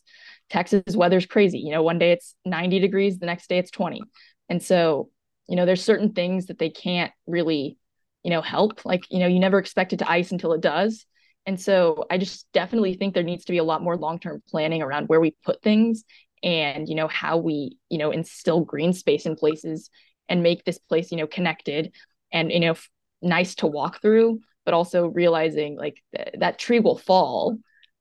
texas 0.50 0.96
weather's 0.96 1.28
crazy. 1.28 1.60
You 1.60 1.72
know 1.72 1.84
one 1.84 2.00
day 2.00 2.12
it's 2.12 2.36
90 2.44 2.80
degrees 2.80 3.20
the 3.20 3.28
next 3.28 3.48
day 3.48 3.60
it's 3.60 3.72
20 3.72 4.02
and 4.50 4.62
so 4.62 5.10
you 5.48 5.56
know 5.56 5.66
there's 5.66 5.84
certain 5.84 6.12
things 6.14 6.48
that 6.48 6.58
they 6.58 6.72
can't 6.72 7.14
really 7.28 7.78
you 8.24 8.32
know 8.32 8.42
help. 8.42 8.84
Like 8.84 9.04
you 9.12 9.20
know 9.20 9.28
you 9.28 9.40
never 9.40 9.60
expect 9.60 9.94
it 9.94 9.98
to 9.98 10.12
ice 10.12 10.32
until 10.32 10.54
it 10.54 10.62
does. 10.62 11.06
And 11.46 11.62
so 11.62 12.06
i 12.10 12.18
just 12.18 12.48
definitely 12.54 12.96
think 12.96 13.14
there 13.14 13.22
needs 13.22 13.46
to 13.46 13.52
be 13.52 13.60
a 13.60 13.64
lot 13.64 13.84
more 13.84 13.96
long-term 13.96 14.42
planning 14.50 14.82
around 14.82 15.06
where 15.06 15.20
we 15.20 15.36
put 15.46 15.62
things 15.62 16.04
and 16.46 16.88
you 16.88 16.96
know 16.96 17.08
how 17.08 17.38
we 17.38 17.78
you 17.90 17.98
know 17.98 18.12
instill 18.12 18.62
green 18.62 18.94
space 18.94 19.26
in 19.26 19.36
places 19.36 19.90
and 20.30 20.44
make 20.44 20.64
this 20.64 20.78
place 20.78 21.12
you 21.12 21.18
know 21.18 21.28
connected 21.28 21.92
and 22.32 22.52
you 22.52 22.60
know 22.62 22.72
f- 22.72 22.90
nice 23.22 23.56
to 23.56 23.68
walk 23.68 24.02
through 24.02 24.40
but 24.64 24.74
also 24.74 25.08
realizing 25.08 25.76
like 25.76 26.02
th- 26.16 26.36
that 26.40 26.60
tree 26.60 26.80
will 26.80 26.98
fall 26.98 27.58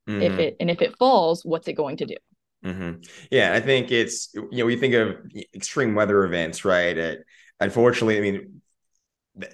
mm-hmm. 0.08 0.22
if 0.22 0.38
it 0.38 0.56
and 0.60 0.70
if 0.70 0.82
it 0.82 0.96
falls 0.98 1.44
what's 1.44 1.66
it 1.66 1.72
going 1.72 1.96
to 1.96 2.06
do 2.06 2.16
mm-hmm. 2.64 3.00
yeah 3.30 3.54
i 3.54 3.60
think 3.60 3.90
it's 3.90 4.28
you 4.34 4.58
know 4.58 4.66
we 4.66 4.76
think 4.76 4.94
of 4.94 5.16
extreme 5.54 5.94
weather 5.94 6.24
events 6.24 6.64
right 6.64 6.96
it, 6.98 7.24
unfortunately 7.60 8.18
i 8.18 8.20
mean 8.20 8.60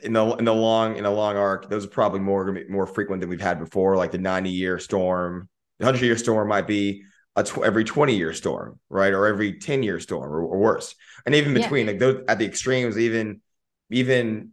in 0.03 0.13
the 0.13 0.35
in 0.37 0.45
the 0.45 0.53
long 0.53 0.97
in 0.97 1.07
a 1.07 1.11
long 1.11 1.37
arc 1.37 1.71
those 1.71 1.87
are 1.87 1.91
probably 1.91 2.21
more 2.21 2.59
more 2.69 2.87
frequent 2.87 3.21
than 3.21 3.31
we've 3.31 3.41
had 3.41 3.59
before 3.59 3.97
like 3.97 4.11
the 4.11 4.19
90 4.19 4.51
year 4.51 4.79
storm 4.79 5.49
the 5.79 5.87
100 5.87 6.05
year 6.05 6.19
storm 6.19 6.49
might 6.49 6.67
be 6.67 7.05
a 7.37 7.45
tw- 7.45 7.65
every 7.65 7.85
20 7.85 8.15
year 8.15 8.33
storm, 8.33 8.79
right? 8.89 9.13
Or 9.13 9.27
every 9.27 9.59
10 9.59 9.83
year 9.83 10.01
storm 10.01 10.31
or, 10.31 10.43
or 10.43 10.59
worse. 10.59 10.95
And 11.27 11.35
even 11.35 11.55
between 11.55 11.87
yeah. 11.87 11.93
like 11.93 12.01
those 12.01 12.25
at 12.29 12.39
the 12.39 12.47
extremes, 12.47 12.99
even 12.99 13.41
even 13.91 14.53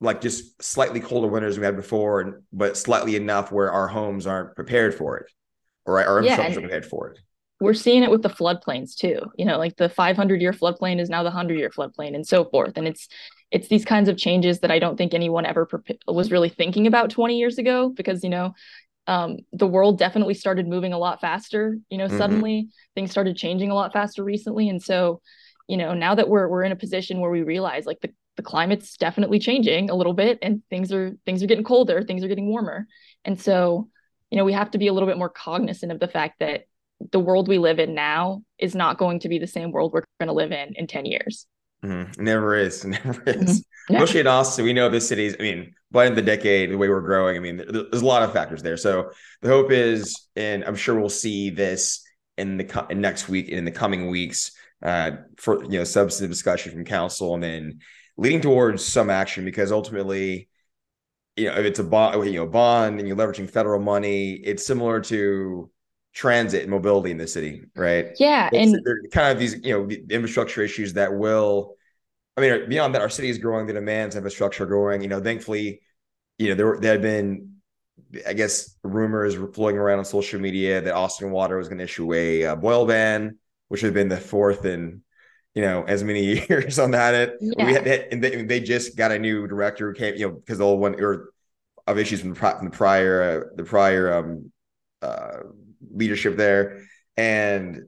like 0.00 0.20
just 0.20 0.62
slightly 0.62 1.00
colder 1.00 1.28
winters 1.28 1.58
we 1.58 1.64
had 1.64 1.76
before, 1.76 2.20
and 2.20 2.34
but 2.52 2.76
slightly 2.76 3.16
enough 3.16 3.52
where 3.52 3.70
our 3.70 3.88
homes 3.88 4.26
aren't 4.26 4.54
prepared 4.56 4.94
for 4.94 5.18
it. 5.18 5.30
Or 5.86 6.02
our 6.02 6.18
infrastructure 6.18 6.60
yeah, 6.60 6.66
prepared 6.66 6.86
for 6.86 7.10
it. 7.10 7.18
We're 7.60 7.74
seeing 7.74 8.02
it 8.02 8.10
with 8.10 8.22
the 8.22 8.28
floodplains 8.28 8.94
too. 8.94 9.20
You 9.36 9.44
know, 9.44 9.58
like 9.58 9.76
the 9.76 9.88
500 9.88 10.40
year 10.40 10.52
floodplain 10.52 11.00
is 11.00 11.10
now 11.10 11.22
the 11.22 11.30
100 11.30 11.58
year 11.58 11.70
floodplain 11.70 12.14
and 12.14 12.26
so 12.26 12.44
forth. 12.44 12.76
And 12.76 12.86
it's 12.86 13.08
it's 13.50 13.68
these 13.68 13.84
kinds 13.84 14.08
of 14.08 14.16
changes 14.16 14.60
that 14.60 14.70
I 14.70 14.78
don't 14.78 14.96
think 14.96 15.14
anyone 15.14 15.44
ever 15.44 15.68
was 16.06 16.30
really 16.30 16.48
thinking 16.48 16.86
about 16.86 17.10
20 17.10 17.38
years 17.38 17.58
ago 17.58 17.88
because 17.88 18.22
you 18.22 18.30
know 18.30 18.54
um, 19.10 19.38
the 19.52 19.66
world 19.66 19.98
definitely 19.98 20.34
started 20.34 20.68
moving 20.68 20.92
a 20.92 20.98
lot 20.98 21.20
faster. 21.20 21.76
You 21.90 21.98
know, 21.98 22.06
mm-hmm. 22.06 22.16
suddenly 22.16 22.68
things 22.94 23.10
started 23.10 23.36
changing 23.36 23.72
a 23.72 23.74
lot 23.74 23.92
faster 23.92 24.22
recently, 24.22 24.68
and 24.68 24.80
so 24.80 25.20
you 25.66 25.76
know 25.76 25.94
now 25.94 26.14
that 26.14 26.28
we're 26.28 26.46
we're 26.46 26.62
in 26.62 26.70
a 26.70 26.76
position 26.76 27.18
where 27.18 27.30
we 27.30 27.42
realize 27.42 27.86
like 27.86 28.00
the 28.00 28.10
the 28.36 28.42
climate's 28.44 28.96
definitely 28.96 29.40
changing 29.40 29.90
a 29.90 29.96
little 29.96 30.12
bit, 30.12 30.38
and 30.42 30.62
things 30.70 30.92
are 30.92 31.16
things 31.26 31.42
are 31.42 31.48
getting 31.48 31.64
colder, 31.64 32.04
things 32.04 32.22
are 32.22 32.28
getting 32.28 32.46
warmer, 32.46 32.86
and 33.24 33.40
so 33.40 33.88
you 34.30 34.38
know 34.38 34.44
we 34.44 34.52
have 34.52 34.70
to 34.70 34.78
be 34.78 34.86
a 34.86 34.92
little 34.92 35.08
bit 35.08 35.18
more 35.18 35.28
cognizant 35.28 35.90
of 35.90 35.98
the 35.98 36.06
fact 36.06 36.38
that 36.38 36.66
the 37.10 37.18
world 37.18 37.48
we 37.48 37.58
live 37.58 37.80
in 37.80 37.94
now 37.94 38.44
is 38.58 38.76
not 38.76 38.96
going 38.96 39.18
to 39.18 39.28
be 39.28 39.40
the 39.40 39.46
same 39.48 39.72
world 39.72 39.92
we're 39.92 40.04
going 40.20 40.28
to 40.28 40.34
live 40.34 40.52
in 40.52 40.74
in 40.76 40.86
10 40.86 41.04
years 41.06 41.48
Mm-hmm. 41.84 42.22
Never 42.22 42.56
is. 42.56 42.84
Never 43.04 43.22
is. 43.26 43.64
Especially 43.96 44.20
in 44.20 44.26
Austin, 44.26 44.64
we 44.64 44.72
know 44.72 44.88
the 44.88 45.00
cities. 45.00 45.36
I 45.38 45.42
mean, 45.42 45.74
by 45.90 46.08
the, 46.08 46.16
the 46.16 46.22
decade, 46.22 46.70
the 46.70 46.78
way 46.78 46.88
we're 46.88 47.00
growing, 47.00 47.36
I 47.36 47.40
mean, 47.40 47.56
there's 47.56 48.02
a 48.02 48.06
lot 48.06 48.22
of 48.22 48.32
factors 48.32 48.62
there. 48.62 48.76
So 48.76 49.10
the 49.42 49.48
hope 49.48 49.70
is, 49.70 50.28
and 50.36 50.64
I'm 50.64 50.76
sure 50.76 50.98
we'll 50.98 51.08
see 51.08 51.50
this 51.50 52.04
in 52.38 52.56
the 52.56 52.86
in 52.90 53.00
next 53.00 53.28
week 53.28 53.48
and 53.48 53.58
in 53.58 53.64
the 53.64 53.70
coming 53.70 54.08
weeks 54.08 54.52
uh, 54.82 55.12
for 55.36 55.62
you 55.64 55.78
know 55.78 55.84
substantive 55.84 56.30
discussion 56.30 56.72
from 56.72 56.84
council, 56.84 57.34
and 57.34 57.42
then 57.42 57.80
leading 58.16 58.40
towards 58.40 58.84
some 58.84 59.10
action 59.10 59.44
because 59.44 59.72
ultimately, 59.72 60.48
you 61.36 61.46
know, 61.46 61.54
if 61.54 61.64
it's 61.64 61.78
a 61.78 61.84
bond, 61.84 62.24
you 62.26 62.38
know, 62.38 62.46
bond, 62.46 62.98
and 62.98 63.08
you're 63.08 63.16
leveraging 63.16 63.50
federal 63.50 63.80
money, 63.80 64.32
it's 64.32 64.66
similar 64.66 65.00
to 65.00 65.70
transit 66.12 66.62
and 66.62 66.70
mobility 66.70 67.10
in 67.10 67.18
the 67.18 67.26
city, 67.26 67.62
right? 67.74 68.08
Yeah, 68.18 68.50
it's, 68.52 68.72
and 68.72 69.12
kind 69.12 69.32
of 69.32 69.38
these 69.38 69.54
you 69.64 69.72
know 69.72 69.86
the 69.86 70.04
infrastructure 70.10 70.62
issues 70.62 70.94
that 70.94 71.14
will. 71.14 71.76
I 72.42 72.58
mean, 72.58 72.68
beyond 72.68 72.94
that, 72.94 73.02
our 73.02 73.08
city 73.08 73.28
is 73.28 73.38
growing. 73.38 73.66
The 73.66 73.72
demands 73.72 74.16
infrastructure 74.16 74.66
growing. 74.66 75.02
You 75.02 75.08
know, 75.08 75.20
thankfully, 75.20 75.80
you 76.38 76.48
know 76.48 76.54
there 76.54 76.78
there 76.80 76.92
had 76.92 77.02
been, 77.02 77.56
I 78.26 78.32
guess, 78.32 78.76
rumors 78.82 79.34
floating 79.54 79.78
around 79.78 79.98
on 79.98 80.04
social 80.04 80.40
media 80.40 80.80
that 80.80 80.94
Austin 80.94 81.30
Water 81.30 81.56
was 81.56 81.68
going 81.68 81.78
to 81.78 81.84
issue 81.84 82.12
a 82.14 82.46
uh, 82.46 82.56
boil 82.56 82.86
ban, 82.86 83.38
which 83.68 83.82
had 83.82 83.94
been 83.94 84.08
the 84.08 84.16
fourth 84.16 84.64
in 84.64 85.02
you 85.54 85.62
know 85.62 85.84
as 85.84 86.02
many 86.02 86.46
years 86.48 86.78
on 86.78 86.92
that. 86.92 87.14
It 87.14 87.34
yeah. 87.40 87.66
we 87.66 87.72
had 87.72 87.86
and 87.86 88.22
they, 88.24 88.42
they 88.42 88.60
just 88.60 88.96
got 88.96 89.12
a 89.12 89.18
new 89.18 89.46
director 89.46 89.88
who 89.88 89.94
came, 89.94 90.14
you 90.14 90.28
know, 90.28 90.34
because 90.34 90.58
the 90.58 90.64
old 90.64 90.80
one 90.80 91.00
or 91.00 91.30
of 91.86 91.98
issues 91.98 92.20
from 92.20 92.30
the, 92.30 92.36
from 92.36 92.64
the 92.64 92.76
prior 92.76 93.22
uh, 93.22 93.54
the 93.56 93.64
prior 93.64 94.12
um 94.14 94.52
uh 95.02 95.40
leadership 95.92 96.36
there. 96.36 96.82
And 97.16 97.84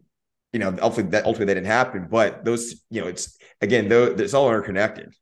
you 0.53 0.59
know, 0.59 0.77
ultimately 0.83 1.13
that 1.13 1.25
ultimately 1.25 1.47
that 1.47 1.55
didn't 1.55 1.67
happen. 1.67 2.09
But 2.11 2.45
those, 2.45 2.83
you 2.91 3.01
know, 3.01 3.09
it's 3.09 3.39
again, 3.63 3.89
though 3.89 4.05
it's 4.05 4.35
all 4.35 4.49
interconnected, 4.49 5.15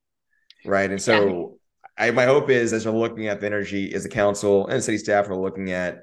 right? 0.64 0.90
And 0.90 1.00
so 1.00 1.58
yeah. 1.98 2.06
I 2.06 2.10
my 2.10 2.24
hope 2.24 2.50
is 2.50 2.72
as 2.72 2.86
we're 2.86 2.92
looking 2.92 3.28
at 3.28 3.40
the 3.40 3.46
energy 3.46 3.94
as 3.94 4.02
the 4.02 4.08
council 4.08 4.66
and 4.66 4.82
city 4.82 4.98
staff 4.98 5.28
are 5.28 5.36
looking 5.36 5.70
at, 5.70 6.00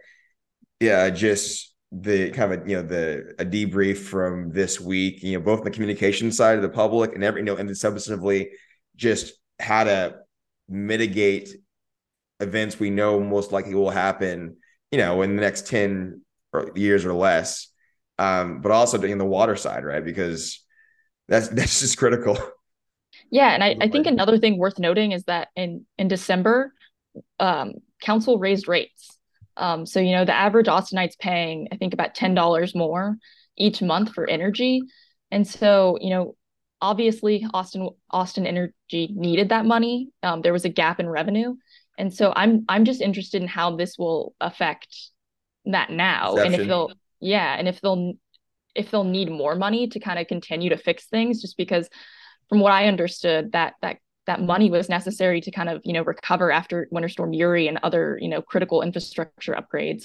yeah, 0.80 1.10
just 1.10 1.74
the 1.92 2.32
kind 2.32 2.54
of 2.54 2.62
a, 2.66 2.70
you 2.70 2.76
know 2.78 2.84
the 2.84 3.34
a 3.40 3.46
debrief 3.46 3.98
from 3.98 4.52
this 4.52 4.80
week, 4.80 5.24
you 5.24 5.34
know, 5.38 5.44
both 5.44 5.64
the 5.64 5.72
communication 5.72 6.32
side 6.32 6.56
of 6.56 6.62
the 6.62 6.70
public 6.70 7.16
and 7.16 7.24
every 7.24 7.42
you 7.42 7.46
know, 7.46 7.58
and 7.58 7.68
then 7.68 7.76
substantively 7.76 8.50
just 8.96 9.34
how 9.60 9.84
to 9.84 10.16
mitigate 10.70 11.50
events 12.40 12.80
we 12.80 12.90
know 12.90 13.20
most 13.20 13.52
likely 13.52 13.74
will 13.74 13.90
happen, 13.90 14.58
you 14.92 14.98
know, 15.00 15.22
in 15.24 15.36
the 15.36 15.42
next 15.42 15.68
10 15.68 16.22
years 16.76 17.06
or 17.06 17.14
less. 17.14 17.68
Um, 18.20 18.62
but 18.62 18.72
also 18.72 19.02
in 19.02 19.20
the 19.20 19.26
water 19.26 19.56
side, 19.56 19.86
right? 19.86 20.04
Because 20.04 20.64
that's 21.28 21.48
that's 21.50 21.80
just 21.80 21.98
critical. 21.98 22.38
Yeah, 23.30 23.50
and 23.50 23.64
I, 23.64 23.76
I 23.82 23.90
think 23.90 24.08
another 24.08 24.38
thing 24.38 24.58
worth 24.58 24.80
noting 24.80 25.12
is 25.12 25.24
that 25.26 25.50
in 25.56 25.86
in 25.98 26.08
December, 26.08 26.74
um, 27.40 27.74
council 28.02 28.40
raised 28.40 28.68
rates. 28.68 29.18
Um, 29.58 29.86
so 29.86 30.00
you 30.00 30.12
know 30.12 30.26
the 30.26 30.34
average 30.36 30.68
Austinites 30.68 31.18
paying 31.18 31.68
I 31.72 31.78
think 31.78 31.94
about 31.94 32.16
ten 32.16 32.36
dollars 32.36 32.76
more 32.76 33.18
each 33.58 33.82
month 33.82 34.14
for 34.14 34.30
energy, 34.30 34.82
and 35.32 35.48
so 35.48 35.98
you 36.00 36.12
know 36.12 36.36
obviously 36.82 37.46
Austin 37.54 37.90
Austin 38.12 38.46
Energy 38.46 39.10
needed 39.14 39.50
that 39.50 39.66
money. 39.66 40.10
Um, 40.24 40.42
there 40.42 40.54
was 40.54 40.66
a 40.66 40.70
gap 40.70 41.00
in 41.00 41.10
revenue, 41.10 41.56
and 41.98 42.14
so 42.14 42.32
I'm 42.36 42.66
I'm 42.70 42.86
just 42.86 43.02
interested 43.02 43.42
in 43.42 43.48
how 43.48 43.76
this 43.76 43.98
will 43.98 44.36
affect 44.40 44.96
that 45.66 45.90
now, 45.90 46.38
and 46.38 46.54
if 46.54 46.68
they'll 46.68 46.92
yeah, 47.20 47.56
and 47.58 47.68
if 47.68 47.82
they'll 47.82 48.14
if 48.78 48.92
they'll 48.92 49.04
need 49.04 49.30
more 49.30 49.56
money 49.56 49.88
to 49.88 50.00
kind 50.00 50.20
of 50.20 50.28
continue 50.28 50.70
to 50.70 50.78
fix 50.78 51.08
things, 51.08 51.42
just 51.42 51.58
because 51.58 51.90
from 52.50 52.60
what 52.60 52.72
I 52.72 52.88
understood 52.88 53.52
that 53.52 53.74
that 53.82 53.98
that 54.28 54.42
money 54.42 54.70
was 54.70 54.90
necessary 54.90 55.42
to 55.42 55.52
kind 55.52 55.70
of 55.70 55.82
you 55.84 55.94
know 55.94 56.04
recover 56.04 56.52
after 56.52 56.88
winter 56.92 57.10
storm 57.10 57.34
uri 57.34 57.68
and 57.68 57.80
other 57.82 58.20
you 58.22 58.30
know 58.30 58.42
critical 58.42 58.82
infrastructure 58.84 59.54
upgrades 59.56 60.04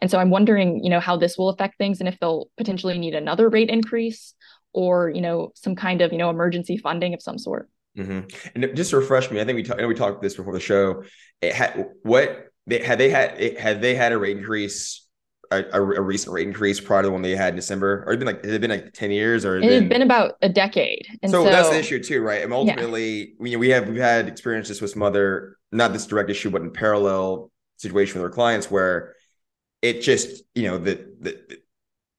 and 0.00 0.10
so 0.10 0.18
i'm 0.18 0.30
wondering 0.30 0.84
you 0.84 0.90
know 0.90 1.00
how 1.00 1.16
this 1.16 1.36
will 1.36 1.48
affect 1.48 1.76
things 1.78 1.98
and 1.98 2.08
if 2.08 2.18
they'll 2.20 2.48
potentially 2.56 2.98
need 2.98 3.14
another 3.14 3.48
rate 3.48 3.70
increase 3.70 4.34
or 4.72 5.10
you 5.10 5.20
know 5.20 5.50
some 5.54 5.74
kind 5.74 6.02
of 6.02 6.12
you 6.12 6.18
know 6.18 6.30
emergency 6.30 6.76
funding 6.76 7.14
of 7.14 7.22
some 7.22 7.38
sort 7.38 7.68
mm-hmm. 7.98 8.20
and 8.54 8.76
just 8.76 8.90
to 8.90 8.96
refresh 8.98 9.30
me 9.30 9.40
i 9.40 9.44
think 9.44 9.56
we, 9.56 9.62
talked. 9.62 9.84
We 9.84 9.94
talked 9.94 10.22
this 10.22 10.36
before 10.36 10.52
the 10.52 10.60
show 10.60 11.02
it 11.40 11.54
had 11.54 11.88
what 12.02 12.48
they 12.66 12.78
had 12.78 12.98
they 12.98 13.10
had 13.10 13.56
had 13.58 13.80
they 13.80 13.94
had 13.94 14.12
a 14.12 14.18
rate 14.18 14.36
increase 14.36 15.01
a, 15.60 15.80
a, 15.80 16.00
recent 16.00 16.32
rate 16.32 16.46
increase 16.46 16.80
prior 16.80 17.02
to 17.02 17.08
the 17.08 17.12
one 17.12 17.22
they 17.22 17.36
had 17.36 17.50
in 17.50 17.56
December? 17.56 18.04
Or 18.06 18.12
it 18.12 18.18
been 18.18 18.26
like 18.26 18.44
it 18.44 18.60
been 18.60 18.70
like 18.70 18.92
10 18.92 19.10
years 19.10 19.44
or 19.44 19.56
it 19.56 19.64
has 19.64 19.80
been, 19.80 19.88
been, 19.88 20.02
about 20.02 20.36
a 20.42 20.48
decade. 20.48 21.06
And 21.22 21.30
so, 21.30 21.44
so 21.44 21.50
that's 21.50 21.70
the 21.70 21.78
issue 21.78 22.02
too, 22.02 22.22
right? 22.22 22.42
And 22.42 22.52
ultimately, 22.52 23.18
yeah. 23.18 23.34
we, 23.38 23.56
we 23.56 23.68
have 23.70 23.88
we've 23.88 24.00
had 24.00 24.28
experiences 24.28 24.80
with 24.80 24.90
some 24.90 25.02
other 25.02 25.58
not 25.70 25.92
this 25.92 26.06
direct 26.06 26.30
issue, 26.30 26.50
but 26.50 26.62
in 26.62 26.70
parallel 26.70 27.50
situation 27.76 28.20
with 28.20 28.30
our 28.30 28.34
clients 28.34 28.70
where 28.70 29.14
it 29.80 30.00
just, 30.00 30.42
you 30.54 30.68
know, 30.68 30.78
the, 30.78 31.04
the 31.20 31.58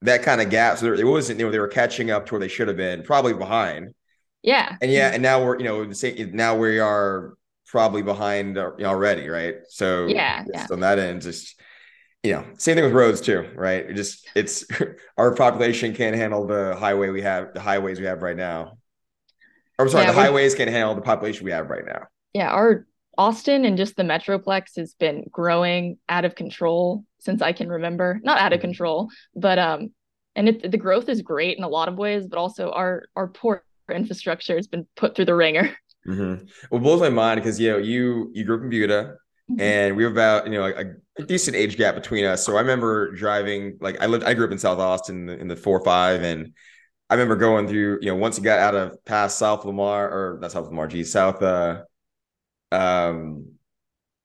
that 0.02 0.24
kind 0.24 0.42
of 0.42 0.50
gap. 0.50 0.78
So 0.78 0.94
it 0.94 1.04
wasn't, 1.06 1.40
you 1.40 1.46
know, 1.46 1.52
they 1.52 1.60
were 1.60 1.68
catching 1.68 2.12
up 2.12 2.26
to 2.26 2.34
where 2.34 2.40
they 2.40 2.48
should 2.48 2.68
have 2.68 2.78
been, 2.78 3.04
probably 3.04 3.34
behind. 3.34 3.94
Yeah. 4.42 4.76
And 4.82 4.92
yeah, 4.92 5.12
and 5.14 5.24
now 5.24 5.44
we're, 5.44 5.58
you 5.58 5.64
know, 5.64 5.90
now 6.34 6.58
we 6.58 6.80
are 6.80 7.36
probably 7.68 8.02
behind 8.02 8.58
uh, 8.58 8.72
already, 8.82 9.30
right? 9.30 9.56
So 9.70 10.08
yeah, 10.08 10.44
yeah. 10.54 10.68
on 10.70 10.82
that 10.82 11.00
end, 11.00 11.22
just 11.22 11.60
you 12.24 12.32
know, 12.32 12.46
same 12.58 12.76
thing 12.76 12.86
with 12.86 12.94
roads 12.94 13.20
too, 13.20 13.50
right? 13.56 13.90
It 13.90 13.96
just 13.96 14.28
it's 14.34 14.66
our 15.18 15.36
population 15.36 15.94
can't 15.94 16.16
handle 16.16 16.48
the 16.48 16.76
highway 16.76 17.10
we 17.10 17.22
have, 17.22 17.54
the 17.54 17.60
highways 17.60 18.00
we 18.00 18.06
have 18.06 18.22
right 18.22 18.38
now. 18.38 18.78
I'm 19.78 19.90
sorry, 19.90 20.06
yeah, 20.06 20.12
the 20.12 20.22
highways 20.22 20.56
can't 20.56 20.70
handle 20.70 20.96
the 20.96 21.02
population 21.02 21.46
we 21.46 21.52
have 21.52 21.70
right 21.70 21.86
now. 21.86 22.04
Yeah, 22.34 22.50
our 22.50 22.88
Austin 23.18 23.66
and 23.66 23.78
just 23.78 23.96
the 23.96 24.04
Metroplex 24.04 24.78
has 24.78 24.94
been 24.94 25.26
growing 25.32 25.98
out 26.08 26.26
of 26.26 26.36
control 26.36 27.04
since 27.20 27.42
I 27.42 27.52
can 27.52 27.70
remember. 27.70 28.20
Not 28.24 28.40
out 28.40 28.54
of 28.54 28.60
mm-hmm. 28.60 28.68
control, 28.68 29.10
but 29.36 29.60
um, 29.60 29.90
and 30.36 30.50
it, 30.50 30.72
the 30.72 30.78
growth 30.78 31.10
is 31.10 31.22
great 31.22 31.58
in 31.58 31.64
a 31.64 31.70
lot 31.70 31.90
of 31.90 31.98
ways, 31.98 32.28
but 32.28 32.40
also 32.40 32.72
our 32.72 33.04
our 33.16 33.28
poor 33.28 33.64
infrastructure 33.94 34.56
has 34.56 34.68
been 34.68 34.88
put 34.96 35.16
through 35.16 35.26
the 35.26 35.36
ringer. 35.36 35.76
Mm-hmm. 36.08 36.46
Well, 36.70 36.82
blows 36.82 37.00
my 37.00 37.10
mind 37.10 37.42
because 37.42 37.60
you 37.60 37.72
know 37.72 37.78
you 37.78 38.32
you 38.34 38.44
grew 38.44 38.58
up 38.58 38.64
in 38.64 38.70
Buda. 38.70 39.16
And 39.60 39.96
we 39.96 40.06
were 40.06 40.12
about 40.12 40.46
you 40.46 40.54
know 40.54 40.66
a, 40.66 41.22
a, 41.22 41.26
decent 41.26 41.56
age 41.56 41.78
gap 41.78 41.96
between 41.96 42.26
us. 42.26 42.46
So 42.46 42.56
I 42.56 42.62
remember 42.62 43.12
driving 43.12 43.78
like 43.82 44.02
I 44.02 44.06
lived 44.06 44.24
I 44.24 44.34
grew 44.34 44.46
up 44.46 44.52
in 44.52 44.58
South 44.58 44.80
Austin 44.80 45.18
in 45.18 45.26
the, 45.26 45.40
in 45.40 45.48
the 45.48 45.56
four 45.56 45.80
or 45.80 45.84
five, 45.84 46.24
and 46.24 46.54
I 47.10 47.16
remember 47.16 47.36
going 47.36 47.68
through 47.68 48.00
you 48.02 48.08
know 48.08 48.16
once 48.16 48.38
you 48.38 48.44
got 48.44 48.60
out 48.60 48.76
of 48.76 49.04
past 49.06 49.38
South 49.38 49.66
Lamar 49.66 50.10
or 50.10 50.40
not 50.42 50.52
South 50.52 50.68
Lamar, 50.68 50.88
geez, 50.88 51.12
South 51.12 51.42
uh 51.42 51.84
um 52.72 53.52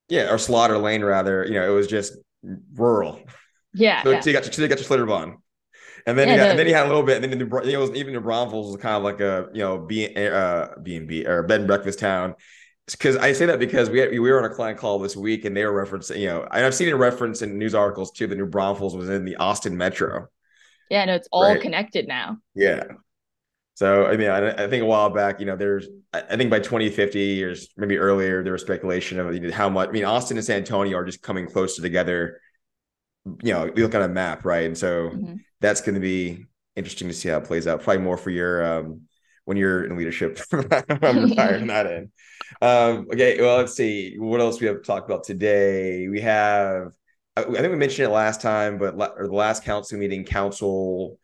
yeah 0.08 0.32
or 0.32 0.38
Slaughter 0.38 0.78
Lane 0.78 1.04
rather. 1.04 1.44
You 1.44 1.54
know 1.54 1.70
it 1.70 1.74
was 1.74 1.88
just 1.88 2.14
rural. 2.74 3.20
Yeah. 3.74 4.02
So, 4.02 4.10
yeah. 4.10 4.22
you 4.24 4.32
got 4.32 4.44
your, 4.44 4.52
so 4.52 4.62
you 4.62 4.68
got 4.68 4.80
your 4.80 4.88
Schlitterbahn. 4.88 5.36
And 6.06 6.18
then, 6.18 6.28
yeah, 6.28 6.34
you 6.34 6.38
got, 6.38 6.44
the, 6.44 6.50
and 6.50 6.58
then 6.58 6.66
you 6.68 6.74
had 6.74 6.86
a 6.86 6.88
little 6.88 7.02
bit, 7.02 7.22
and 7.22 7.30
then 7.30 7.38
the, 7.38 7.62
you 7.66 7.72
know, 7.72 7.94
even 7.94 8.14
New 8.14 8.20
Braunfels 8.20 8.72
was 8.72 8.80
kind 8.80 8.96
of 8.96 9.02
like 9.02 9.20
a 9.20 9.48
you 9.52 9.60
know 9.60 9.78
B 9.78 10.14
uh 10.16 10.68
B 10.82 10.96
and 10.96 11.06
B 11.06 11.26
or 11.26 11.42
bed 11.42 11.60
and 11.60 11.66
breakfast 11.66 11.98
town 11.98 12.34
because 12.92 13.16
I 13.16 13.32
say 13.32 13.46
that 13.46 13.58
because 13.58 13.90
we 13.90 13.98
had, 13.98 14.10
we 14.10 14.20
were 14.20 14.38
on 14.38 14.50
a 14.50 14.54
client 14.54 14.78
call 14.78 14.98
this 14.98 15.16
week 15.16 15.44
and 15.44 15.56
they 15.56 15.64
were 15.64 15.84
referencing, 15.84 16.20
you 16.20 16.26
know, 16.26 16.46
and 16.50 16.64
I've 16.64 16.74
seen 16.74 16.88
a 16.88 16.96
reference 16.96 17.42
in 17.42 17.58
news 17.58 17.74
articles 17.74 18.10
too. 18.12 18.26
The 18.26 18.34
New 18.34 18.46
Braunfels 18.46 18.96
was 18.96 19.08
in 19.08 19.24
the 19.24 19.36
Austin 19.36 19.76
Metro. 19.76 20.28
Yeah, 20.90 21.04
no, 21.04 21.14
it's 21.14 21.28
all 21.30 21.42
right? 21.42 21.60
connected 21.60 22.08
now. 22.08 22.38
Yeah. 22.54 22.84
So 23.74 24.06
I 24.06 24.16
mean, 24.16 24.28
I, 24.28 24.64
I, 24.64 24.68
think 24.68 24.82
a 24.82 24.86
while 24.86 25.10
back, 25.10 25.38
you 25.38 25.46
know, 25.46 25.54
there's 25.54 25.86
I 26.12 26.36
think 26.36 26.50
by 26.50 26.58
2050 26.58 27.44
or 27.44 27.54
maybe 27.76 27.96
earlier, 27.96 28.42
there 28.42 28.52
was 28.52 28.62
speculation 28.62 29.20
of 29.20 29.32
you 29.32 29.40
know, 29.40 29.52
how 29.52 29.68
much. 29.68 29.90
I 29.90 29.92
mean, 29.92 30.04
Austin 30.04 30.36
and 30.36 30.44
San 30.44 30.56
Antonio 30.58 30.96
are 30.96 31.04
just 31.04 31.22
coming 31.22 31.46
closer 31.46 31.80
together. 31.80 32.40
You 33.24 33.52
know, 33.52 33.66
you 33.66 33.84
look 33.84 33.94
at 33.94 34.02
a 34.02 34.08
map, 34.08 34.44
right? 34.44 34.66
And 34.66 34.76
so 34.76 35.10
mm-hmm. 35.10 35.34
that's 35.60 35.80
going 35.80 35.94
to 35.94 36.00
be 36.00 36.46
interesting 36.74 37.06
to 37.06 37.14
see 37.14 37.28
how 37.28 37.38
it 37.38 37.44
plays 37.44 37.68
out. 37.68 37.82
Probably 37.82 38.02
more 38.02 38.16
for 38.16 38.30
your 38.30 38.80
um, 38.80 39.02
when 39.44 39.56
you're 39.56 39.84
in 39.84 39.96
leadership. 39.96 40.40
I'm 40.52 41.30
retired 41.30 41.60
on 41.62 41.68
that 41.68 41.86
end. 41.86 42.10
Um, 42.60 43.06
okay, 43.12 43.40
well, 43.40 43.58
let's 43.58 43.74
see 43.74 44.16
what 44.18 44.40
else 44.40 44.60
we 44.60 44.66
have 44.66 44.76
to 44.76 44.82
talk 44.82 45.04
about 45.04 45.24
today. 45.24 46.08
We 46.08 46.20
have, 46.20 46.92
I 47.36 47.42
think 47.42 47.70
we 47.70 47.76
mentioned 47.76 48.08
it 48.08 48.12
last 48.12 48.40
time, 48.40 48.78
but 48.78 48.94
or 48.94 49.26
the 49.26 49.34
last 49.34 49.64
council 49.64 49.98
meeting, 49.98 50.24
council 50.24 51.18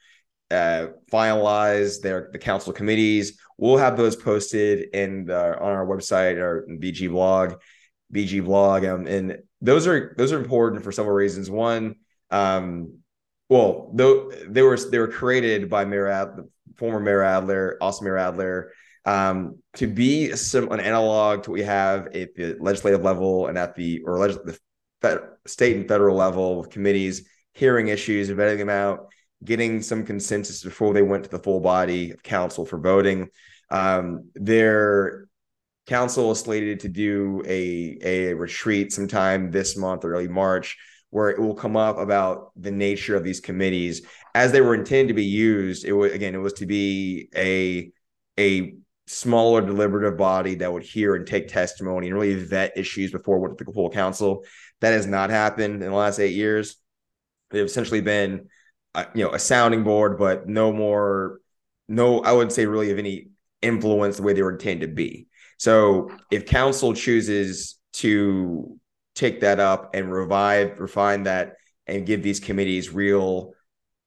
uh, 0.50 0.88
finalized 1.10 2.02
their 2.02 2.28
the 2.32 2.38
council 2.38 2.72
committees. 2.72 3.38
We'll 3.58 3.78
have 3.78 3.96
those 3.96 4.16
posted 4.16 4.94
in 4.94 5.26
the, 5.26 5.58
on 5.58 5.72
our 5.72 5.86
website 5.86 6.36
or 6.36 6.66
BG 6.68 7.10
blog, 7.10 7.54
BG 8.12 8.44
blog, 8.44 8.84
um, 8.84 9.06
and 9.06 9.38
those 9.60 9.86
are 9.86 10.14
those 10.16 10.32
are 10.32 10.38
important 10.38 10.84
for 10.84 10.92
several 10.92 11.16
reasons. 11.16 11.50
One, 11.50 11.96
um, 12.30 12.98
well, 13.48 13.90
though 13.94 14.30
they 14.48 14.62
were 14.62 14.76
they 14.76 14.98
were 14.98 15.08
created 15.08 15.68
by 15.68 15.84
Mayor 15.84 16.08
Ad, 16.08 16.28
former 16.76 17.00
Mayor 17.00 17.22
Adler, 17.22 17.76
Austin 17.80 18.06
Mayor 18.06 18.18
Adler, 18.18 18.72
um, 19.04 19.58
to 19.74 19.86
be 19.86 20.34
sim- 20.36 20.72
an 20.72 20.80
analog 20.80 21.42
to 21.42 21.50
what 21.50 21.58
we 21.58 21.62
have 21.64 22.06
at 22.08 22.34
the 22.34 22.56
legislative 22.58 23.02
level 23.02 23.46
and 23.46 23.58
at 23.58 23.74
the 23.74 24.02
or 24.04 24.26
the 24.28 24.58
fed- 25.02 25.28
state 25.46 25.76
and 25.76 25.88
federal 25.88 26.16
level 26.16 26.58
with 26.58 26.70
committees 26.70 27.28
hearing 27.52 27.88
issues, 27.88 28.28
vetting 28.30 28.58
them 28.58 28.68
out, 28.68 29.06
getting 29.44 29.80
some 29.80 30.04
consensus 30.04 30.62
before 30.62 30.92
they 30.92 31.02
went 31.02 31.24
to 31.24 31.30
the 31.30 31.38
full 31.38 31.60
body 31.60 32.10
of 32.10 32.22
council 32.22 32.66
for 32.66 32.78
voting. 32.78 33.28
Um, 33.70 34.30
their 34.34 35.26
council 35.86 36.30
is 36.32 36.40
slated 36.40 36.80
to 36.80 36.88
do 36.88 37.42
a 37.46 37.98
a 38.02 38.34
retreat 38.34 38.92
sometime 38.92 39.50
this 39.50 39.76
month, 39.76 40.04
early 40.04 40.28
March, 40.28 40.76
where 41.10 41.30
it 41.30 41.38
will 41.38 41.54
come 41.54 41.76
up 41.76 41.98
about 41.98 42.50
the 42.56 42.70
nature 42.70 43.16
of 43.16 43.24
these 43.24 43.40
committees 43.40 44.02
as 44.34 44.50
they 44.50 44.60
were 44.60 44.74
intended 44.74 45.08
to 45.08 45.14
be 45.14 45.24
used. 45.24 45.84
It 45.84 45.92
was 45.92 46.12
again, 46.12 46.34
it 46.34 46.38
was 46.38 46.54
to 46.54 46.66
be 46.66 47.28
a 47.36 47.92
a 48.38 48.74
smaller 49.06 49.60
deliberative 49.60 50.16
body 50.16 50.54
that 50.56 50.72
would 50.72 50.82
hear 50.82 51.14
and 51.14 51.26
take 51.26 51.48
testimony 51.48 52.08
and 52.08 52.14
really 52.14 52.34
vet 52.34 52.76
issues 52.76 53.12
before 53.12 53.38
what 53.38 53.58
the 53.58 53.64
full 53.72 53.90
council. 53.90 54.44
That 54.80 54.92
has 54.92 55.06
not 55.06 55.30
happened 55.30 55.82
in 55.82 55.90
the 55.90 55.96
last 55.96 56.18
eight 56.18 56.34
years. 56.34 56.76
They've 57.50 57.64
essentially 57.64 58.00
been, 58.00 58.48
uh, 58.94 59.04
you 59.14 59.24
know, 59.24 59.32
a 59.32 59.38
sounding 59.38 59.84
board, 59.84 60.18
but 60.18 60.48
no 60.48 60.72
more, 60.72 61.40
no, 61.88 62.20
I 62.20 62.32
wouldn't 62.32 62.52
say 62.52 62.66
really 62.66 62.90
of 62.90 62.98
any 62.98 63.28
influence 63.62 64.16
the 64.16 64.22
way 64.22 64.32
they 64.32 64.42
were 64.42 64.52
intended 64.52 64.88
to 64.88 64.94
be. 64.94 65.26
So 65.58 66.10
if 66.30 66.46
council 66.46 66.94
chooses 66.94 67.78
to 67.94 68.78
take 69.14 69.40
that 69.40 69.60
up 69.60 69.94
and 69.94 70.12
revive, 70.12 70.78
refine 70.80 71.24
that, 71.24 71.54
and 71.86 72.06
give 72.06 72.22
these 72.22 72.40
committees 72.40 72.90
real 72.90 73.52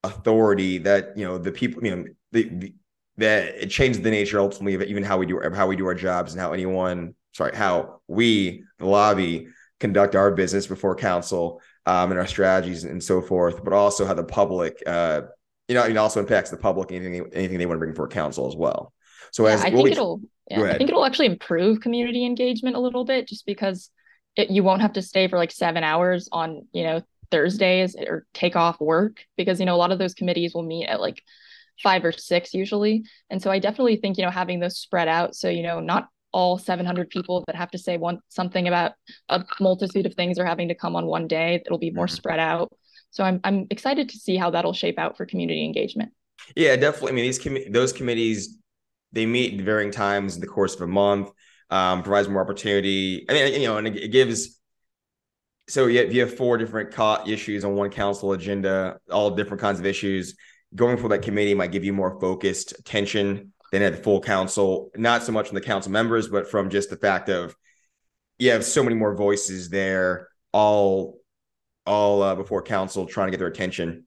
authority 0.03 0.79
that 0.79 1.15
you 1.15 1.25
know 1.25 1.37
the 1.37 1.51
people, 1.51 1.83
you 1.85 1.95
know, 1.95 2.05
the, 2.31 2.49
the 2.49 2.73
that 3.17 3.55
it 3.55 3.69
changed 3.69 4.03
the 4.03 4.11
nature 4.11 4.39
ultimately 4.39 4.75
of 4.75 4.81
even 4.83 5.03
how 5.03 5.17
we 5.17 5.25
do 5.25 5.41
how 5.53 5.67
we 5.67 5.75
do 5.75 5.85
our 5.85 5.95
jobs 5.95 6.33
and 6.33 6.41
how 6.41 6.53
anyone 6.53 7.13
sorry 7.33 7.55
how 7.55 7.99
we 8.07 8.63
the 8.79 8.85
lobby 8.85 9.47
conduct 9.79 10.15
our 10.15 10.31
business 10.31 10.67
before 10.67 10.95
council 10.95 11.61
um, 11.85 12.11
and 12.11 12.19
our 12.19 12.27
strategies 12.27 12.83
and 12.83 13.03
so 13.03 13.21
forth 13.21 13.63
but 13.63 13.73
also 13.73 14.05
how 14.05 14.13
the 14.13 14.23
public 14.23 14.81
uh, 14.85 15.21
you 15.67 15.75
know, 15.75 15.83
it 15.83 15.97
also 15.97 16.19
impacts 16.19 16.49
the 16.49 16.57
public 16.57 16.91
anything 16.91 17.29
anything 17.33 17.57
they 17.57 17.65
want 17.65 17.77
to 17.77 17.79
bring 17.79 17.91
before 17.91 18.07
council 18.07 18.47
as 18.47 18.55
well. 18.55 18.93
So 19.31 19.45
yeah, 19.45 19.53
as 19.53 19.65
I 19.65 19.71
think 19.71 19.89
it'll 19.89 20.21
yeah, 20.49 20.63
I 20.63 20.77
think 20.77 20.89
it'll 20.89 21.05
actually 21.05 21.25
improve 21.27 21.81
community 21.81 22.25
engagement 22.25 22.75
a 22.75 22.79
little 22.79 23.03
bit 23.03 23.27
just 23.27 23.45
because 23.45 23.89
it, 24.35 24.49
you 24.49 24.63
won't 24.63 24.81
have 24.81 24.93
to 24.93 25.01
stay 25.01 25.27
for 25.27 25.37
like 25.37 25.51
seven 25.51 25.83
hours 25.83 26.29
on 26.31 26.67
you 26.71 26.83
know 26.83 27.01
Thursdays 27.31 27.95
or 27.95 28.25
take 28.33 28.55
off 28.55 28.79
work 28.79 29.25
because 29.35 29.59
you 29.59 29.65
know 29.65 29.75
a 29.75 29.77
lot 29.77 29.91
of 29.91 29.99
those 29.99 30.13
committees 30.13 30.53
will 30.53 30.63
meet 30.63 30.87
at 30.87 31.01
like 31.01 31.21
five 31.83 32.03
or 32.03 32.11
six 32.11 32.53
usually. 32.53 33.03
And 33.29 33.41
so 33.41 33.51
I 33.51 33.59
definitely 33.59 33.97
think, 33.97 34.17
you 34.17 34.23
know, 34.23 34.31
having 34.31 34.59
those 34.59 34.77
spread 34.77 35.07
out. 35.07 35.35
So, 35.35 35.49
you 35.49 35.63
know, 35.63 35.79
not 35.79 36.09
all 36.33 36.57
700 36.57 37.09
people 37.09 37.43
that 37.47 37.55
have 37.55 37.71
to 37.71 37.77
say 37.77 37.97
one 37.97 38.19
something 38.29 38.67
about 38.67 38.93
a 39.29 39.43
multitude 39.59 40.05
of 40.05 40.13
things 40.13 40.37
are 40.37 40.45
having 40.45 40.67
to 40.67 40.75
come 40.75 40.95
on 40.95 41.05
one 41.05 41.27
day. 41.27 41.61
It'll 41.65 41.77
be 41.77 41.91
more 41.91 42.05
mm-hmm. 42.05 42.15
spread 42.15 42.39
out. 42.39 42.71
So 43.11 43.23
I'm 43.23 43.39
I'm 43.43 43.67
excited 43.69 44.09
to 44.09 44.17
see 44.17 44.37
how 44.37 44.51
that'll 44.51 44.73
shape 44.73 44.99
out 44.99 45.17
for 45.17 45.25
community 45.25 45.63
engagement. 45.63 46.11
Yeah, 46.55 46.75
definitely. 46.75 47.11
I 47.11 47.15
mean, 47.15 47.25
these 47.25 47.39
com- 47.39 47.71
those 47.71 47.93
committees 47.93 48.57
they 49.13 49.25
meet 49.25 49.59
at 49.59 49.65
varying 49.65 49.91
times 49.91 50.35
in 50.35 50.41
the 50.41 50.47
course 50.47 50.75
of 50.75 50.81
a 50.81 50.87
month. 50.87 51.31
Um, 51.69 52.01
provides 52.01 52.29
more 52.29 52.41
opportunity. 52.41 53.25
I 53.29 53.33
mean, 53.33 53.61
you 53.61 53.67
know, 53.67 53.77
and 53.77 53.87
it, 53.87 53.97
it 53.97 54.07
gives. 54.09 54.59
So 55.69 55.87
you 55.87 55.99
have, 55.99 56.13
you 56.13 56.21
have 56.21 56.33
four 56.33 56.57
different 56.57 56.91
co- 56.91 57.23
issues 57.27 57.65
on 57.65 57.75
one 57.75 57.89
council 57.89 58.31
agenda, 58.31 58.99
all 59.11 59.31
different 59.31 59.59
kinds 59.59 59.79
of 59.79 59.85
issues 59.85 60.35
going 60.75 60.97
for 60.97 61.09
that 61.09 61.21
committee 61.21 61.53
might 61.53 61.71
give 61.71 61.83
you 61.83 61.93
more 61.93 62.19
focused 62.19 62.77
attention 62.79 63.53
than 63.71 63.81
at 63.81 63.95
the 63.95 64.01
full 64.01 64.21
council. 64.21 64.91
Not 64.95 65.23
so 65.23 65.31
much 65.31 65.47
from 65.47 65.55
the 65.55 65.61
council 65.61 65.91
members, 65.91 66.27
but 66.27 66.49
from 66.49 66.69
just 66.69 66.89
the 66.89 66.97
fact 66.97 67.29
of 67.29 67.55
you 68.37 68.51
have 68.51 68.63
so 68.63 68.83
many 68.83 68.95
more 68.95 69.15
voices 69.15 69.69
there, 69.69 70.29
all 70.51 71.19
all 71.85 72.21
uh, 72.21 72.35
before 72.35 72.61
council 72.61 73.05
trying 73.05 73.27
to 73.27 73.31
get 73.31 73.37
their 73.37 73.47
attention. 73.47 74.05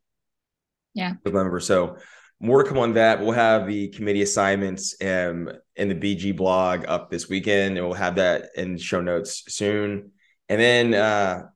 Yeah, 0.94 1.14
the 1.24 1.30
members. 1.30 1.66
So 1.66 1.96
more 2.40 2.62
to 2.62 2.68
come 2.68 2.78
on 2.78 2.94
that. 2.94 3.20
We'll 3.20 3.32
have 3.32 3.66
the 3.66 3.88
committee 3.88 4.22
assignments 4.22 4.94
um, 5.02 5.50
in 5.76 5.88
the 5.88 5.94
BG 5.94 6.36
blog 6.36 6.84
up 6.88 7.10
this 7.10 7.28
weekend, 7.28 7.76
and 7.76 7.86
we'll 7.86 7.94
have 7.94 8.16
that 8.16 8.50
in 8.56 8.78
show 8.78 9.00
notes 9.00 9.44
soon. 9.48 10.12
And 10.48 10.60
then 10.60 10.94
uh, 10.94 11.46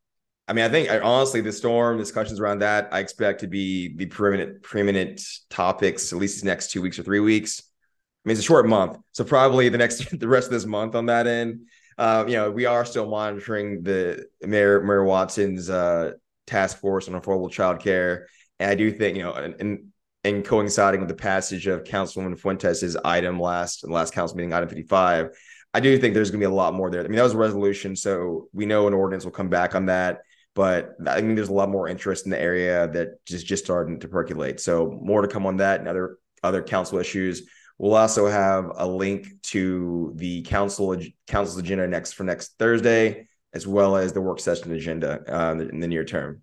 I 0.46 0.52
mean, 0.52 0.64
I 0.64 0.68
think 0.68 0.90
I, 0.90 1.00
honestly, 1.00 1.40
the 1.40 1.52
storm 1.52 1.96
discussions 1.96 2.38
around 2.38 2.58
that, 2.58 2.88
I 2.92 3.00
expect 3.00 3.40
to 3.40 3.46
be 3.46 3.94
the 3.96 4.06
preeminent 4.06 4.62
preeminent 4.62 5.22
topics 5.48 6.12
at 6.12 6.18
least 6.18 6.40
the 6.40 6.46
next 6.46 6.70
two 6.70 6.82
weeks 6.82 6.98
or 6.98 7.02
three 7.02 7.20
weeks. 7.20 7.62
I 8.24 8.28
mean, 8.28 8.32
it's 8.32 8.40
a 8.40 8.46
short 8.46 8.66
month, 8.66 8.98
so 9.12 9.24
probably 9.24 9.68
the 9.70 9.78
next 9.78 10.18
the 10.18 10.28
rest 10.28 10.46
of 10.46 10.52
this 10.52 10.66
month 10.66 10.94
on 10.94 11.06
that 11.06 11.26
end. 11.26 11.66
Uh, 11.96 12.24
you 12.26 12.34
know, 12.34 12.50
we 12.50 12.66
are 12.66 12.84
still 12.84 13.08
monitoring 13.08 13.82
the 13.82 14.26
Mayor 14.42 14.82
Mayor 14.82 15.04
Watson's 15.04 15.70
uh, 15.70 16.12
task 16.46 16.78
force 16.78 17.08
on 17.08 17.18
affordable 17.18 17.48
childcare, 17.48 18.24
and 18.58 18.70
I 18.70 18.74
do 18.74 18.90
think 18.90 19.16
you 19.16 19.22
know, 19.22 19.32
and 19.32 19.90
and 20.24 20.44
coinciding 20.44 21.00
with 21.00 21.08
the 21.08 21.14
passage 21.14 21.66
of 21.66 21.84
Councilwoman 21.84 22.38
Fuentes' 22.38 22.96
item 23.02 23.40
last 23.40 23.88
last 23.88 24.12
council 24.12 24.36
meeting, 24.36 24.52
item 24.52 24.68
fifty 24.68 24.82
five. 24.82 25.30
I 25.72 25.80
do 25.80 25.98
think 25.98 26.14
there's 26.14 26.30
going 26.30 26.40
to 26.40 26.46
be 26.46 26.52
a 26.52 26.54
lot 26.54 26.74
more 26.74 26.90
there. 26.90 27.00
I 27.00 27.04
mean, 27.04 27.16
that 27.16 27.22
was 27.22 27.34
a 27.34 27.38
resolution, 27.38 27.96
so 27.96 28.48
we 28.52 28.66
know 28.66 28.86
an 28.86 28.94
ordinance 28.94 29.24
will 29.24 29.32
come 29.32 29.48
back 29.48 29.74
on 29.74 29.86
that 29.86 30.20
but 30.54 30.94
I 31.06 31.20
think 31.20 31.36
there's 31.36 31.48
a 31.48 31.52
lot 31.52 31.68
more 31.68 31.88
interest 31.88 32.24
in 32.24 32.30
the 32.30 32.40
area 32.40 32.88
that 32.88 33.24
just 33.26 33.46
just 33.46 33.64
starting 33.64 33.98
to 34.00 34.08
percolate. 34.08 34.60
So 34.60 34.98
more 35.02 35.22
to 35.22 35.28
come 35.28 35.46
on 35.46 35.56
that 35.58 35.80
and 35.80 35.88
other 35.88 36.18
other 36.42 36.62
council 36.62 36.98
issues. 36.98 37.48
We'll 37.78 37.96
also 37.96 38.28
have 38.28 38.70
a 38.76 38.86
link 38.86 39.26
to 39.44 40.12
the 40.14 40.42
council 40.42 40.96
council's 41.26 41.58
agenda 41.58 41.88
next 41.88 42.12
for 42.12 42.22
next 42.22 42.56
Thursday, 42.58 43.26
as 43.52 43.66
well 43.66 43.96
as 43.96 44.12
the 44.12 44.20
work 44.20 44.38
session 44.38 44.72
agenda 44.72 45.22
uh, 45.28 45.52
in 45.52 45.80
the 45.80 45.88
near 45.88 46.04
term. 46.04 46.42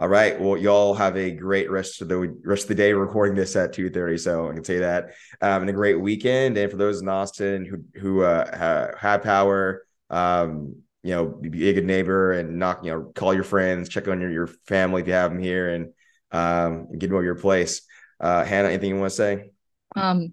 All 0.00 0.08
right. 0.08 0.40
Well, 0.40 0.56
y'all 0.56 0.94
have 0.94 1.16
a 1.16 1.30
great 1.30 1.70
rest 1.70 2.02
of 2.02 2.08
the 2.08 2.18
rest 2.44 2.64
of 2.64 2.68
the 2.70 2.74
day. 2.74 2.92
recording 2.92 3.36
this 3.36 3.54
at 3.54 3.72
two 3.72 3.88
thirty, 3.88 4.18
so 4.18 4.50
I 4.50 4.54
can 4.54 4.64
say 4.64 4.78
that. 4.78 5.12
Um, 5.40 5.62
and 5.62 5.70
a 5.70 5.72
great 5.72 6.00
weekend. 6.00 6.58
And 6.58 6.68
for 6.68 6.76
those 6.76 7.00
in 7.00 7.08
Austin 7.08 7.64
who 7.64 8.00
who 8.00 8.22
uh, 8.22 8.96
have 8.98 9.22
power, 9.22 9.84
um, 10.10 10.74
you 11.02 11.10
know, 11.10 11.26
be 11.26 11.68
a 11.68 11.72
good 11.72 11.84
neighbor 11.84 12.32
and 12.32 12.58
knock, 12.58 12.84
you 12.84 12.92
know, 12.92 13.12
call 13.14 13.34
your 13.34 13.44
friends, 13.44 13.88
check 13.88 14.06
on 14.08 14.20
your, 14.20 14.30
your 14.30 14.46
family 14.46 15.02
if 15.02 15.08
you 15.08 15.14
have 15.14 15.30
them 15.30 15.40
here 15.40 15.74
and 15.74 15.92
um, 16.30 16.86
get 16.98 17.08
them 17.08 17.16
over 17.16 17.24
your 17.24 17.34
place. 17.34 17.82
Uh, 18.20 18.44
Hannah, 18.44 18.68
anything 18.68 18.90
you 18.90 18.96
want 18.96 19.10
to 19.10 19.16
say? 19.16 19.50
Um, 19.96 20.32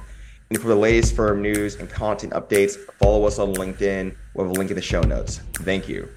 and 0.52 0.60
for 0.60 0.68
the 0.68 0.76
latest 0.76 1.16
firm 1.16 1.40
news 1.40 1.76
and 1.76 1.88
content 1.88 2.34
updates, 2.34 2.76
follow 2.98 3.24
us 3.24 3.38
on 3.38 3.54
LinkedIn. 3.54 4.14
We'll 4.34 4.46
have 4.46 4.54
a 4.54 4.58
link 4.58 4.70
in 4.70 4.76
the 4.76 4.82
show 4.82 5.00
notes. 5.00 5.38
Thank 5.54 5.88
you. 5.88 6.10